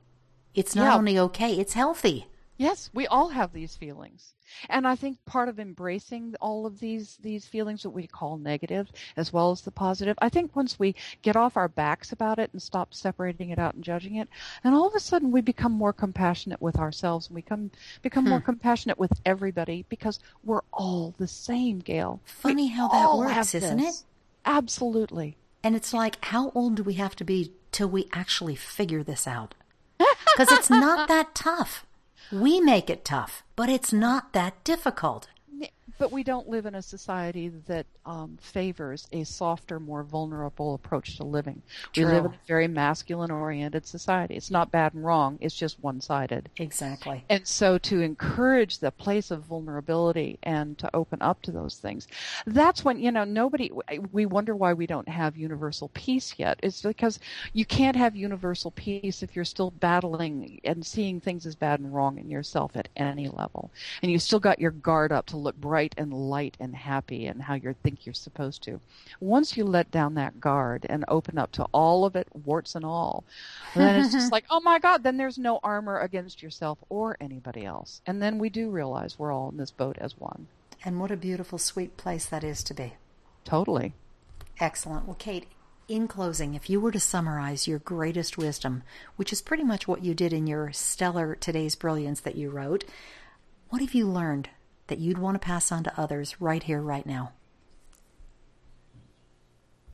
It's 0.54 0.76
not 0.76 0.84
yeah. 0.84 0.96
only 0.96 1.18
okay 1.18 1.54
it's 1.58 1.74
healthy. 1.74 2.28
Yes, 2.56 2.90
we 2.94 3.06
all 3.08 3.30
have 3.30 3.52
these 3.52 3.74
feelings. 3.74 4.34
And 4.68 4.86
I 4.86 4.96
think 4.96 5.24
part 5.24 5.48
of 5.48 5.58
embracing 5.58 6.34
all 6.40 6.66
of 6.66 6.80
these 6.80 7.18
these 7.22 7.46
feelings 7.46 7.82
that 7.82 7.90
we 7.90 8.06
call 8.06 8.38
negative 8.38 8.90
as 9.16 9.32
well 9.32 9.50
as 9.50 9.62
the 9.62 9.70
positive, 9.70 10.18
I 10.20 10.28
think 10.28 10.54
once 10.56 10.78
we 10.78 10.94
get 11.22 11.36
off 11.36 11.56
our 11.56 11.68
backs 11.68 12.12
about 12.12 12.38
it 12.38 12.50
and 12.52 12.60
stop 12.60 12.94
separating 12.94 13.50
it 13.50 13.58
out 13.58 13.74
and 13.74 13.84
judging 13.84 14.16
it, 14.16 14.28
and 14.64 14.74
all 14.74 14.86
of 14.86 14.94
a 14.94 15.00
sudden 15.00 15.30
we 15.30 15.40
become 15.40 15.72
more 15.72 15.92
compassionate 15.92 16.60
with 16.60 16.76
ourselves 16.76 17.28
and 17.28 17.34
we 17.34 17.42
come 17.42 17.70
become 18.02 18.24
hmm. 18.24 18.30
more 18.30 18.40
compassionate 18.40 18.98
with 18.98 19.12
everybody 19.24 19.84
because 19.88 20.18
we're 20.44 20.62
all 20.72 21.14
the 21.18 21.28
same, 21.28 21.78
Gail. 21.78 22.20
Funny 22.24 22.64
we 22.64 22.68
how 22.68 22.88
that 22.88 23.16
works, 23.16 23.54
isn't 23.54 23.80
it? 23.80 24.04
Absolutely. 24.44 25.36
And 25.62 25.76
it's 25.76 25.92
like 25.92 26.24
how 26.24 26.50
old 26.54 26.76
do 26.76 26.82
we 26.82 26.94
have 26.94 27.14
to 27.16 27.24
be 27.24 27.52
till 27.70 27.88
we 27.88 28.08
actually 28.12 28.56
figure 28.56 29.02
this 29.02 29.26
out? 29.26 29.54
Because 30.36 30.58
it's 30.58 30.70
not 30.70 31.08
that 31.08 31.34
tough. 31.34 31.84
We 32.32 32.62
make 32.62 32.88
it 32.88 33.04
tough, 33.04 33.42
but 33.56 33.68
it's 33.68 33.92
not 33.92 34.32
that 34.32 34.64
difficult. 34.64 35.28
But 36.02 36.10
we 36.10 36.24
don't 36.24 36.48
live 36.48 36.66
in 36.66 36.74
a 36.74 36.82
society 36.82 37.48
that 37.68 37.86
um, 38.06 38.36
favors 38.40 39.06
a 39.12 39.22
softer, 39.22 39.78
more 39.78 40.02
vulnerable 40.02 40.74
approach 40.74 41.16
to 41.16 41.22
living. 41.22 41.62
True. 41.92 42.06
We 42.06 42.12
live 42.12 42.24
in 42.24 42.32
a 42.32 42.38
very 42.48 42.66
masculine-oriented 42.66 43.86
society. 43.86 44.34
It's 44.34 44.50
not 44.50 44.72
bad 44.72 44.94
and 44.94 45.04
wrong; 45.04 45.38
it's 45.40 45.54
just 45.54 45.80
one-sided. 45.80 46.50
Exactly. 46.56 47.24
And 47.30 47.46
so, 47.46 47.78
to 47.78 48.00
encourage 48.00 48.78
the 48.78 48.90
place 48.90 49.30
of 49.30 49.44
vulnerability 49.44 50.40
and 50.42 50.76
to 50.78 50.90
open 50.92 51.22
up 51.22 51.40
to 51.42 51.52
those 51.52 51.76
things, 51.76 52.08
that's 52.46 52.84
when 52.84 52.98
you 52.98 53.12
know 53.12 53.22
nobody. 53.22 53.70
We 54.10 54.26
wonder 54.26 54.56
why 54.56 54.72
we 54.72 54.88
don't 54.88 55.08
have 55.08 55.36
universal 55.36 55.88
peace 55.94 56.34
yet. 56.36 56.58
It's 56.64 56.82
because 56.82 57.20
you 57.52 57.64
can't 57.64 57.94
have 57.94 58.16
universal 58.16 58.72
peace 58.72 59.22
if 59.22 59.36
you're 59.36 59.44
still 59.44 59.70
battling 59.70 60.60
and 60.64 60.84
seeing 60.84 61.20
things 61.20 61.46
as 61.46 61.54
bad 61.54 61.78
and 61.78 61.94
wrong 61.94 62.18
in 62.18 62.28
yourself 62.28 62.72
at 62.74 62.88
any 62.96 63.28
level, 63.28 63.70
and 64.02 64.10
you've 64.10 64.22
still 64.22 64.40
got 64.40 64.58
your 64.58 64.72
guard 64.72 65.12
up 65.12 65.26
to 65.26 65.36
look 65.36 65.54
bright 65.54 65.91
and 65.96 66.12
light 66.12 66.56
and 66.60 66.74
happy 66.74 67.26
and 67.26 67.42
how 67.42 67.54
you 67.54 67.74
think 67.82 68.04
you're 68.04 68.14
supposed 68.14 68.62
to. 68.64 68.80
Once 69.20 69.56
you 69.56 69.64
let 69.64 69.90
down 69.90 70.14
that 70.14 70.40
guard 70.40 70.86
and 70.88 71.04
open 71.08 71.38
up 71.38 71.52
to 71.52 71.64
all 71.72 72.04
of 72.04 72.16
it, 72.16 72.28
warts 72.44 72.74
and 72.74 72.84
all, 72.84 73.24
then 73.74 74.00
it's 74.00 74.12
just 74.12 74.32
like, 74.32 74.44
oh 74.50 74.60
my 74.60 74.78
God, 74.78 75.02
then 75.02 75.16
there's 75.16 75.38
no 75.38 75.60
armor 75.62 75.98
against 75.98 76.42
yourself 76.42 76.78
or 76.88 77.16
anybody 77.20 77.64
else. 77.64 78.00
And 78.06 78.22
then 78.22 78.38
we 78.38 78.50
do 78.50 78.70
realize 78.70 79.18
we're 79.18 79.32
all 79.32 79.50
in 79.50 79.56
this 79.56 79.70
boat 79.70 79.96
as 79.98 80.18
one. 80.18 80.48
And 80.84 81.00
what 81.00 81.10
a 81.10 81.16
beautiful, 81.16 81.58
sweet 81.58 81.96
place 81.96 82.26
that 82.26 82.42
is 82.42 82.62
to 82.64 82.74
be. 82.74 82.94
Totally. 83.44 83.94
Excellent. 84.58 85.06
Well, 85.06 85.16
Cate, 85.16 85.46
in 85.88 86.08
closing, 86.08 86.54
if 86.54 86.70
you 86.70 86.80
were 86.80 86.92
to 86.92 87.00
summarize 87.00 87.68
your 87.68 87.78
greatest 87.78 88.38
wisdom, 88.38 88.82
which 89.16 89.32
is 89.32 89.42
pretty 89.42 89.64
much 89.64 89.86
what 89.86 90.04
you 90.04 90.14
did 90.14 90.32
in 90.32 90.46
your 90.46 90.72
stellar 90.72 91.34
Today's 91.34 91.74
Brilliance 91.74 92.20
that 92.20 92.36
you 92.36 92.50
wrote, 92.50 92.84
what 93.68 93.80
have 93.80 93.94
you 93.94 94.06
learned 94.06 94.48
that 94.86 94.98
you'd 94.98 95.18
want 95.18 95.34
to 95.34 95.38
pass 95.46 95.70
on 95.72 95.84
to 95.84 96.00
others 96.00 96.40
right 96.40 96.62
here, 96.62 96.80
right 96.80 97.06
now? 97.06 97.32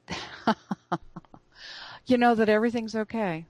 you 2.06 2.16
know 2.18 2.34
that 2.34 2.48
everything's 2.48 2.94
okay. 2.94 3.46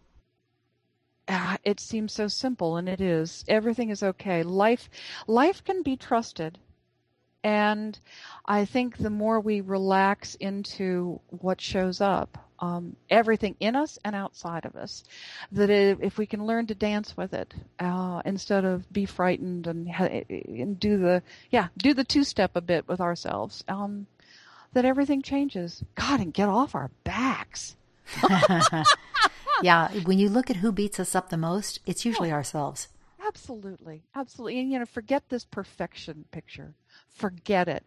Ah, 1.28 1.58
it 1.62 1.78
seems 1.78 2.12
so 2.12 2.26
simple, 2.26 2.76
and 2.76 2.88
it 2.88 3.00
is. 3.00 3.44
Everything 3.48 3.90
is 3.90 4.02
okay. 4.02 4.42
Life, 4.42 4.88
life 5.26 5.62
can 5.62 5.82
be 5.82 5.96
trusted, 5.96 6.58
and 7.44 8.00
I 8.46 8.64
think 8.64 8.96
the 8.96 9.10
more 9.10 9.38
we 9.38 9.60
relax 9.60 10.34
into 10.36 11.20
what 11.28 11.60
shows 11.60 12.00
up, 12.00 12.47
um, 12.60 12.96
everything 13.08 13.56
in 13.60 13.76
us 13.76 13.98
and 14.04 14.14
outside 14.14 14.64
of 14.64 14.76
us. 14.76 15.04
That 15.52 15.70
if 15.70 16.18
we 16.18 16.26
can 16.26 16.46
learn 16.46 16.66
to 16.66 16.74
dance 16.74 17.16
with 17.16 17.34
it 17.34 17.54
uh, 17.78 18.22
instead 18.24 18.64
of 18.64 18.90
be 18.92 19.06
frightened 19.06 19.66
and 19.66 19.88
and 20.28 20.78
do 20.78 20.98
the 20.98 21.22
yeah 21.50 21.68
do 21.76 21.94
the 21.94 22.04
two 22.04 22.24
step 22.24 22.52
a 22.54 22.60
bit 22.60 22.88
with 22.88 23.00
ourselves, 23.00 23.64
um, 23.68 24.06
that 24.72 24.84
everything 24.84 25.22
changes. 25.22 25.82
God, 25.94 26.20
and 26.20 26.32
get 26.32 26.48
off 26.48 26.74
our 26.74 26.90
backs. 27.04 27.76
yeah, 29.62 29.88
when 30.04 30.18
you 30.18 30.28
look 30.28 30.50
at 30.50 30.56
who 30.56 30.72
beats 30.72 30.98
us 30.98 31.14
up 31.14 31.28
the 31.28 31.36
most, 31.36 31.80
it's 31.86 32.04
usually 32.04 32.32
ourselves. 32.32 32.88
Absolutely, 33.26 34.02
absolutely, 34.14 34.60
and 34.60 34.72
you 34.72 34.78
know, 34.78 34.86
forget 34.86 35.28
this 35.28 35.44
perfection 35.44 36.24
picture. 36.30 36.74
Forget 37.10 37.68
it. 37.68 37.84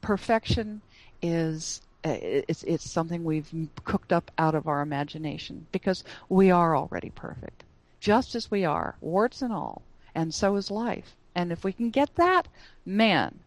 Perfection 0.00 0.82
is 1.20 1.80
Uh, 2.04 2.18
it's 2.20 2.64
it's 2.64 2.90
something 2.90 3.22
we've 3.22 3.52
cooked 3.84 4.12
up 4.12 4.30
out 4.36 4.54
of 4.54 4.66
our 4.66 4.80
imagination 4.80 5.66
because 5.70 6.02
we 6.28 6.50
are 6.50 6.76
already 6.76 7.10
perfect, 7.10 7.62
just 8.00 8.34
as 8.34 8.50
we 8.50 8.64
are, 8.64 8.96
warts 9.00 9.40
and 9.40 9.52
all, 9.52 9.82
and 10.14 10.34
so 10.34 10.56
is 10.56 10.70
life. 10.70 11.14
And 11.34 11.52
if 11.52 11.64
we 11.64 11.72
can 11.72 11.90
get 11.90 12.16
that, 12.16 12.48
man, 12.84 13.38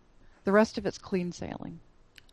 the 0.45 0.51
rest 0.51 0.77
of 0.77 0.85
it's 0.85 0.97
clean 0.97 1.31
sailing. 1.31 1.79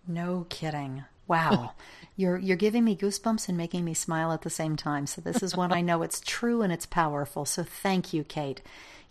No 0.07 0.47
kidding. 0.49 1.05
Wow. 1.27 1.73
you're 2.17 2.39
you're 2.39 2.57
giving 2.57 2.85
me 2.85 2.97
goosebumps 2.97 3.49
and 3.49 3.59
making 3.59 3.85
me 3.85 3.95
smile 3.95 4.33
at 4.33 4.43
the 4.43 4.51
same 4.51 4.77
time. 4.77 5.07
So 5.07 5.21
this 5.21 5.43
is 5.43 5.57
when 5.57 5.73
I 5.73 5.81
know 5.81 6.03
it's 6.03 6.21
true 6.21 6.63
and 6.63 6.73
it's 6.73 6.87
powerful. 6.87 7.45
So 7.45 7.65
thank 7.65 8.13
you, 8.13 8.23
Cate. 8.23 8.63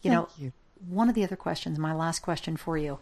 You 0.02 0.12
thank 0.12 0.14
know, 0.14 0.30
you. 0.38 0.54
one 0.88 1.10
of 1.10 1.16
the 1.16 1.24
other 1.24 1.36
questions, 1.36 1.78
my 1.78 1.94
last 1.94 2.20
question 2.20 2.56
for 2.56 2.78
you 2.78 3.00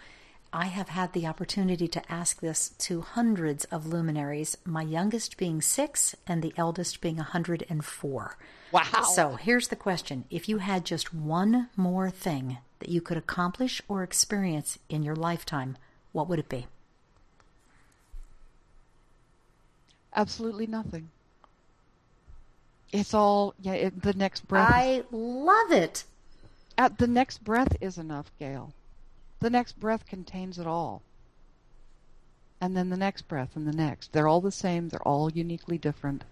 I 0.52 0.66
have 0.66 0.90
had 0.90 1.14
the 1.14 1.28
opportunity 1.28 1.88
to 1.90 2.12
ask 2.12 2.40
this 2.40 2.70
to 2.80 3.02
hundreds 3.02 3.66
of 3.66 3.86
luminaries, 3.86 4.58
my 4.66 4.82
youngest 4.82 5.38
being 5.38 5.62
six 5.62 6.16
and 6.26 6.42
the 6.42 6.54
eldest 6.58 7.02
being 7.02 7.18
104. 7.18 8.38
Wow. 8.72 8.84
So 9.14 9.36
here's 9.36 9.68
the 9.68 9.76
question 9.76 10.26
If 10.30 10.50
you 10.50 10.58
had 10.58 10.86
just 10.86 11.14
one 11.14 11.70
more 11.76 12.10
thing 12.10 12.58
that 12.80 12.90
you 12.90 13.02
could 13.02 13.18
accomplish 13.18 13.82
or 13.88 14.02
experience 14.02 14.80
in 14.90 15.04
your 15.04 15.16
lifetime, 15.16 15.78
what 16.14 16.28
would 16.28 16.40
it 16.40 16.50
be? 16.50 16.66
Absolutely 20.16 20.66
nothing. 20.66 21.10
It's 22.92 23.14
all, 23.14 23.54
yeah, 23.62 23.74
it, 23.74 24.02
the 24.02 24.14
next 24.14 24.48
breath. 24.48 24.68
I 24.68 25.04
love 25.12 25.72
it. 25.72 26.06
At 26.76 26.98
the 26.98 27.08
next 27.08 27.44
breath 27.44 27.76
is 27.82 28.00
enough, 28.00 28.32
Gail. 28.40 28.74
The 29.40 29.50
next 29.50 29.80
breath 29.80 30.06
contains 30.06 30.60
it 30.60 30.68
all. 30.68 31.02
And 32.62 32.76
then 32.76 32.90
the 32.90 32.98
next 32.98 33.28
breath 33.28 33.56
and 33.56 33.66
the 33.66 33.76
next. 33.76 34.12
They're 34.12 34.28
all 34.28 34.42
the 34.42 34.52
same, 34.52 34.90
they're 34.90 35.08
all 35.08 35.32
uniquely 35.32 35.78
different, 35.78 36.26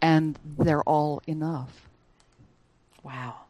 and 0.00 0.38
they're 0.58 0.82
all 0.82 1.20
enough. 1.26 1.88
Wow. 3.02 3.40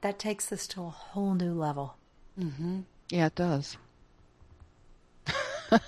That 0.00 0.18
takes 0.18 0.46
this 0.46 0.66
to 0.68 0.82
a 0.82 0.90
whole 0.90 1.34
new 1.34 1.52
level. 1.52 1.96
Mm-hmm. 2.38 2.80
Yeah, 3.10 3.26
it 3.26 3.34
does. 3.34 3.76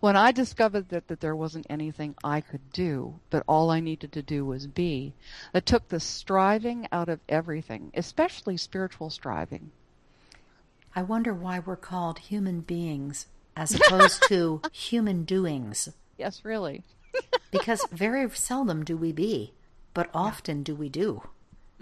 when 0.00 0.16
I 0.16 0.32
discovered 0.32 0.88
that, 0.90 1.08
that 1.08 1.20
there 1.20 1.36
wasn't 1.36 1.66
anything 1.70 2.14
I 2.22 2.40
could 2.40 2.72
do, 2.72 3.20
but 3.30 3.44
all 3.46 3.70
I 3.70 3.80
needed 3.80 4.12
to 4.12 4.22
do 4.22 4.44
was 4.44 4.66
be, 4.66 5.14
that 5.52 5.64
took 5.64 5.88
the 5.88 6.00
striving 6.00 6.88
out 6.92 7.08
of 7.08 7.20
everything, 7.28 7.90
especially 7.94 8.56
spiritual 8.56 9.08
striving. 9.10 9.70
I 10.94 11.02
wonder 11.02 11.32
why 11.32 11.60
we're 11.60 11.76
called 11.76 12.18
human 12.18 12.60
beings 12.60 13.26
as 13.56 13.74
opposed 13.74 14.22
to 14.28 14.60
human 14.72 15.24
doings. 15.24 15.88
Yes, 16.18 16.44
really. 16.44 16.82
because 17.50 17.84
very 17.92 18.28
seldom 18.30 18.84
do 18.84 18.96
we 18.96 19.12
be, 19.12 19.52
but 19.94 20.10
often 20.14 20.58
yeah. 20.58 20.64
do 20.64 20.74
we 20.74 20.88
do. 20.88 21.22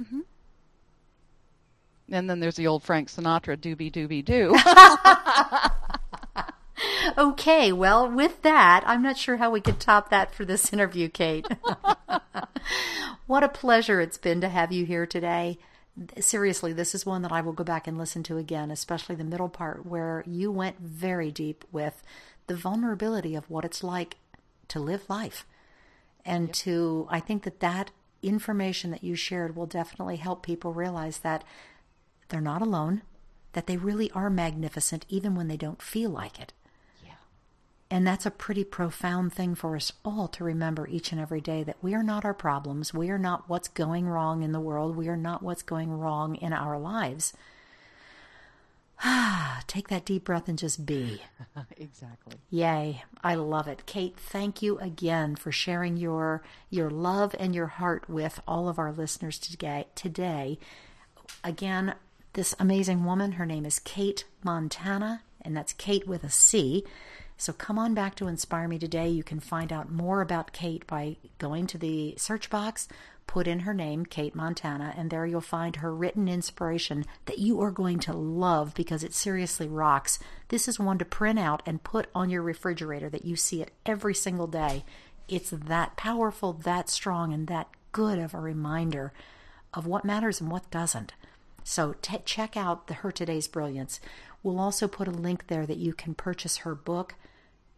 Mm-hmm. 0.01 0.21
And 2.11 2.29
then 2.31 2.41
there's 2.41 2.57
the 2.57 2.67
old 2.67 2.83
Frank 2.83 3.09
Sinatra 3.09 3.57
doobie 3.57 3.93
doobie 3.93 4.25
doo. 4.25 4.57
okay, 7.19 7.71
well, 7.71 8.11
with 8.11 8.41
that, 8.43 8.83
I'm 8.87 9.03
not 9.03 9.19
sure 9.19 9.37
how 9.37 9.51
we 9.51 9.61
could 9.61 9.79
top 9.79 10.09
that 10.11 10.35
for 10.35 10.47
this 10.47 10.73
interview, 10.73 11.11
Cate. 11.11 11.47
what 13.27 13.45
a 13.45 13.49
pleasure 13.49 14.01
it's 14.01 14.17
been 14.17 14.41
to 14.41 14.49
have 14.49 14.73
you 14.73 14.87
here 14.87 15.05
today 15.05 15.59
seriously, 16.21 16.73
this 16.73 16.95
is 16.95 17.07
one 17.07 17.23
that 17.23 17.33
I 17.33 17.41
will 17.41 17.53
go 17.53 17.65
back 17.65 17.87
and 17.87 17.99
listen 17.99 18.23
to 18.25 18.37
again, 18.37 18.71
especially 18.71 19.15
the 19.15 19.25
middle 19.25 19.49
part 19.49 19.87
where 19.87 20.25
you 20.27 20.51
went 20.51 20.79
very 20.81 21.31
deep 21.31 21.65
with 21.73 22.03
the 22.47 22.57
vulnerability 22.57 23.35
of 23.35 23.49
what 23.51 23.65
it's 23.65 23.83
like 23.83 24.17
to 24.69 24.81
live 24.81 25.09
life. 25.09 25.47
And 26.25 26.49
yep. 26.49 26.57
to, 26.57 27.07
I 27.11 27.21
think 27.21 27.45
that 27.45 27.61
that 27.61 27.91
information 28.23 28.91
that 28.91 29.05
you 29.05 29.15
shared 29.15 29.57
will 29.57 29.67
definitely 29.67 30.17
help 30.17 30.45
people 30.45 30.73
realize 30.73 31.19
that 31.19 31.45
they're 32.29 32.41
not 32.41 32.63
alone, 32.63 33.03
that 33.53 33.67
they 33.67 33.77
really 33.77 34.11
are 34.13 34.31
magnificent 34.31 35.07
even 35.09 35.35
when 35.35 35.49
they 35.49 35.57
don't 35.57 35.81
feel 35.81 36.11
like 36.11 36.39
it. 36.41 36.53
And 37.91 38.07
that's 38.07 38.27
a 38.27 38.31
pretty 38.31 38.65
profound 38.65 39.33
thing 39.33 39.55
for 39.55 39.75
us 39.75 39.93
all 40.05 40.29
to 40.29 40.45
remember 40.45 40.87
each 40.89 41.11
and 41.11 41.21
every 41.21 41.41
day 41.41 41.63
that 41.63 41.83
we 41.83 41.95
are 41.95 42.03
not 42.03 42.25
our 42.25 42.35
problems. 42.35 42.93
We 42.93 43.09
are 43.09 43.19
not 43.19 43.49
what's 43.49 43.69
going 43.69 44.07
wrong 44.07 44.43
in 44.43 44.53
the 44.53 44.61
world. 44.61 44.95
We 44.95 45.09
are 45.09 45.17
not 45.17 45.43
what's 45.43 45.63
going 45.63 45.91
wrong 45.91 46.35
in 46.37 46.53
our 46.53 46.79
lives. 46.79 47.33
Ah, 49.03 49.63
take 49.67 49.89
that 49.89 50.05
deep 50.05 50.25
breath 50.25 50.49
and 50.49 50.59
just 50.59 50.85
be. 50.85 51.23
exactly. 51.77 52.35
Yay. 52.51 53.05
I 53.23 53.37
love 53.37 53.69
it. 53.69 53.87
Cate, 53.87 54.17
thank 54.19 54.61
you 54.61 54.79
again 54.79 55.37
for 55.37 55.53
sharing 55.53 55.97
your 55.97 56.43
your 56.69 56.91
love 56.91 57.35
and 57.39 57.55
your 57.55 57.69
heart 57.69 58.11
with 58.11 58.41
all 58.47 58.69
of 58.69 58.79
our 58.79 58.93
listeners 58.93 59.39
today. 59.39 59.87
Today, 59.95 60.59
again, 61.45 61.95
this 62.33 62.55
amazing 62.59 63.05
woman, 63.05 63.33
her 63.33 63.47
name 63.47 63.65
is 63.65 63.79
Cate 63.79 64.25
Montana, 64.43 65.23
and 65.41 65.57
that's 65.57 65.73
Cate 65.73 66.07
with 66.07 66.25
a 66.25 66.31
C. 66.31 66.85
So 67.41 67.53
come 67.53 67.79
on 67.79 67.95
back 67.95 68.17
to 68.17 68.27
Inspire 68.27 68.67
Me 68.67 68.81
Today. 68.81 69.09
You 69.09 69.23
can 69.23 69.39
find 69.39 69.73
out 69.73 69.93
more 69.93 70.21
about 70.21 70.53
Cate 70.53 70.85
by 70.89 71.19
going 71.39 71.69
to 71.69 71.79
the 71.79 72.17
search 72.17 72.51
box, 72.51 72.89
put 73.29 73.47
in 73.47 73.61
her 73.61 73.73
name, 73.73 74.05
Cate 74.05 74.35
Montana, 74.35 74.93
and 74.97 75.09
there 75.09 75.25
you'll 75.25 75.41
find 75.41 75.77
her 75.77 75.95
written 75.95 76.27
inspiration 76.27 77.05
that 77.27 77.39
you 77.39 77.61
are 77.61 77.71
going 77.71 78.01
to 78.01 78.13
love 78.13 78.75
because 78.75 79.05
it 79.05 79.15
seriously 79.15 79.69
rocks. 79.69 80.19
This 80.49 80.67
is 80.67 80.81
one 80.81 80.99
to 80.99 81.05
print 81.05 81.39
out 81.39 81.63
and 81.65 81.85
put 81.85 82.09
on 82.13 82.29
your 82.29 82.43
refrigerator 82.43 83.09
that 83.09 83.25
you 83.25 83.37
see 83.37 83.63
it 83.63 83.71
every 83.87 84.17
single 84.17 84.49
day. 84.49 84.85
It's 85.29 85.51
that 85.51 85.97
powerful, 85.97 86.55
that 86.55 86.89
strong, 86.89 87.33
and 87.33 87.47
that 87.47 87.69
good 87.93 88.19
of 88.19 88.35
a 88.35 88.41
reminder 88.41 89.13
of 89.73 89.87
what 89.87 90.05
matters 90.05 90.41
and 90.41 90.51
what 90.51 90.69
doesn't. 90.73 91.13
So 91.63 91.95
t- 92.03 92.19
check 92.25 92.57
out 92.57 92.89
the 92.89 92.95
Her 92.95 93.13
Today's 93.13 93.47
Brilliance. 93.47 94.01
We'll 94.43 94.59
also 94.59 94.89
put 94.89 95.07
a 95.07 95.13
link 95.13 95.47
there 95.47 95.67
that 95.67 95.77
you 95.77 95.93
can 95.93 96.15
purchase 96.15 96.59
her 96.59 96.75
book, 96.75 97.15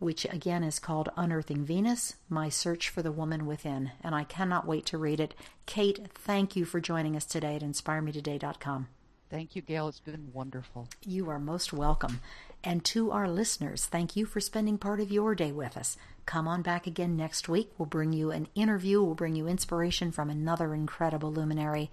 which 0.00 0.24
again 0.24 0.64
is 0.64 0.80
called 0.80 1.10
Unearthing 1.16 1.64
Venus 1.64 2.14
My 2.28 2.48
Search 2.48 2.88
for 2.88 3.02
the 3.02 3.12
Woman 3.12 3.46
Within. 3.46 3.92
And 4.02 4.14
I 4.14 4.24
cannot 4.24 4.66
wait 4.66 4.86
to 4.86 4.98
read 4.98 5.20
it. 5.20 5.34
Cate, 5.66 6.08
thank 6.12 6.56
you 6.56 6.64
for 6.64 6.80
joining 6.80 7.14
us 7.14 7.26
today 7.26 7.54
at 7.54 7.62
InspireMeToday.com. 7.62 8.88
Thank 9.30 9.54
you, 9.54 9.62
Gail. 9.62 9.86
It's 9.86 10.00
been 10.00 10.30
wonderful. 10.32 10.88
You 11.06 11.30
are 11.30 11.38
most 11.38 11.72
welcome. 11.72 12.20
And 12.64 12.84
to 12.86 13.12
our 13.12 13.28
listeners, 13.28 13.86
thank 13.86 14.16
you 14.16 14.26
for 14.26 14.40
spending 14.40 14.78
part 14.78 15.00
of 15.00 15.12
your 15.12 15.34
day 15.34 15.52
with 15.52 15.76
us. 15.76 15.96
Come 16.26 16.48
on 16.48 16.62
back 16.62 16.86
again 16.86 17.16
next 17.16 17.48
week. 17.48 17.70
We'll 17.78 17.86
bring 17.86 18.12
you 18.12 18.30
an 18.30 18.48
interview, 18.54 19.02
we'll 19.02 19.14
bring 19.14 19.36
you 19.36 19.46
inspiration 19.46 20.12
from 20.12 20.30
another 20.30 20.74
incredible 20.74 21.32
luminary. 21.32 21.90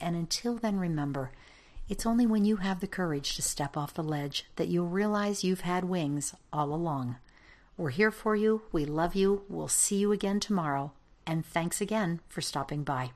And 0.00 0.16
until 0.16 0.56
then, 0.56 0.78
remember, 0.78 1.30
it's 1.88 2.06
only 2.06 2.26
when 2.26 2.44
you 2.44 2.56
have 2.56 2.80
the 2.80 2.86
courage 2.86 3.36
to 3.36 3.42
step 3.42 3.76
off 3.76 3.94
the 3.94 4.02
ledge 4.02 4.46
that 4.56 4.68
you'll 4.68 4.88
realize 4.88 5.44
you've 5.44 5.60
had 5.60 5.84
wings 5.84 6.34
all 6.52 6.74
along. 6.74 7.16
We're 7.76 7.90
here 7.90 8.10
for 8.12 8.36
you. 8.36 8.62
We 8.70 8.84
love 8.84 9.14
you. 9.14 9.42
We'll 9.48 9.68
see 9.68 9.96
you 9.96 10.12
again 10.12 10.40
tomorrow. 10.40 10.92
And 11.26 11.44
thanks 11.44 11.80
again 11.80 12.20
for 12.28 12.40
stopping 12.40 12.84
by. 12.84 13.12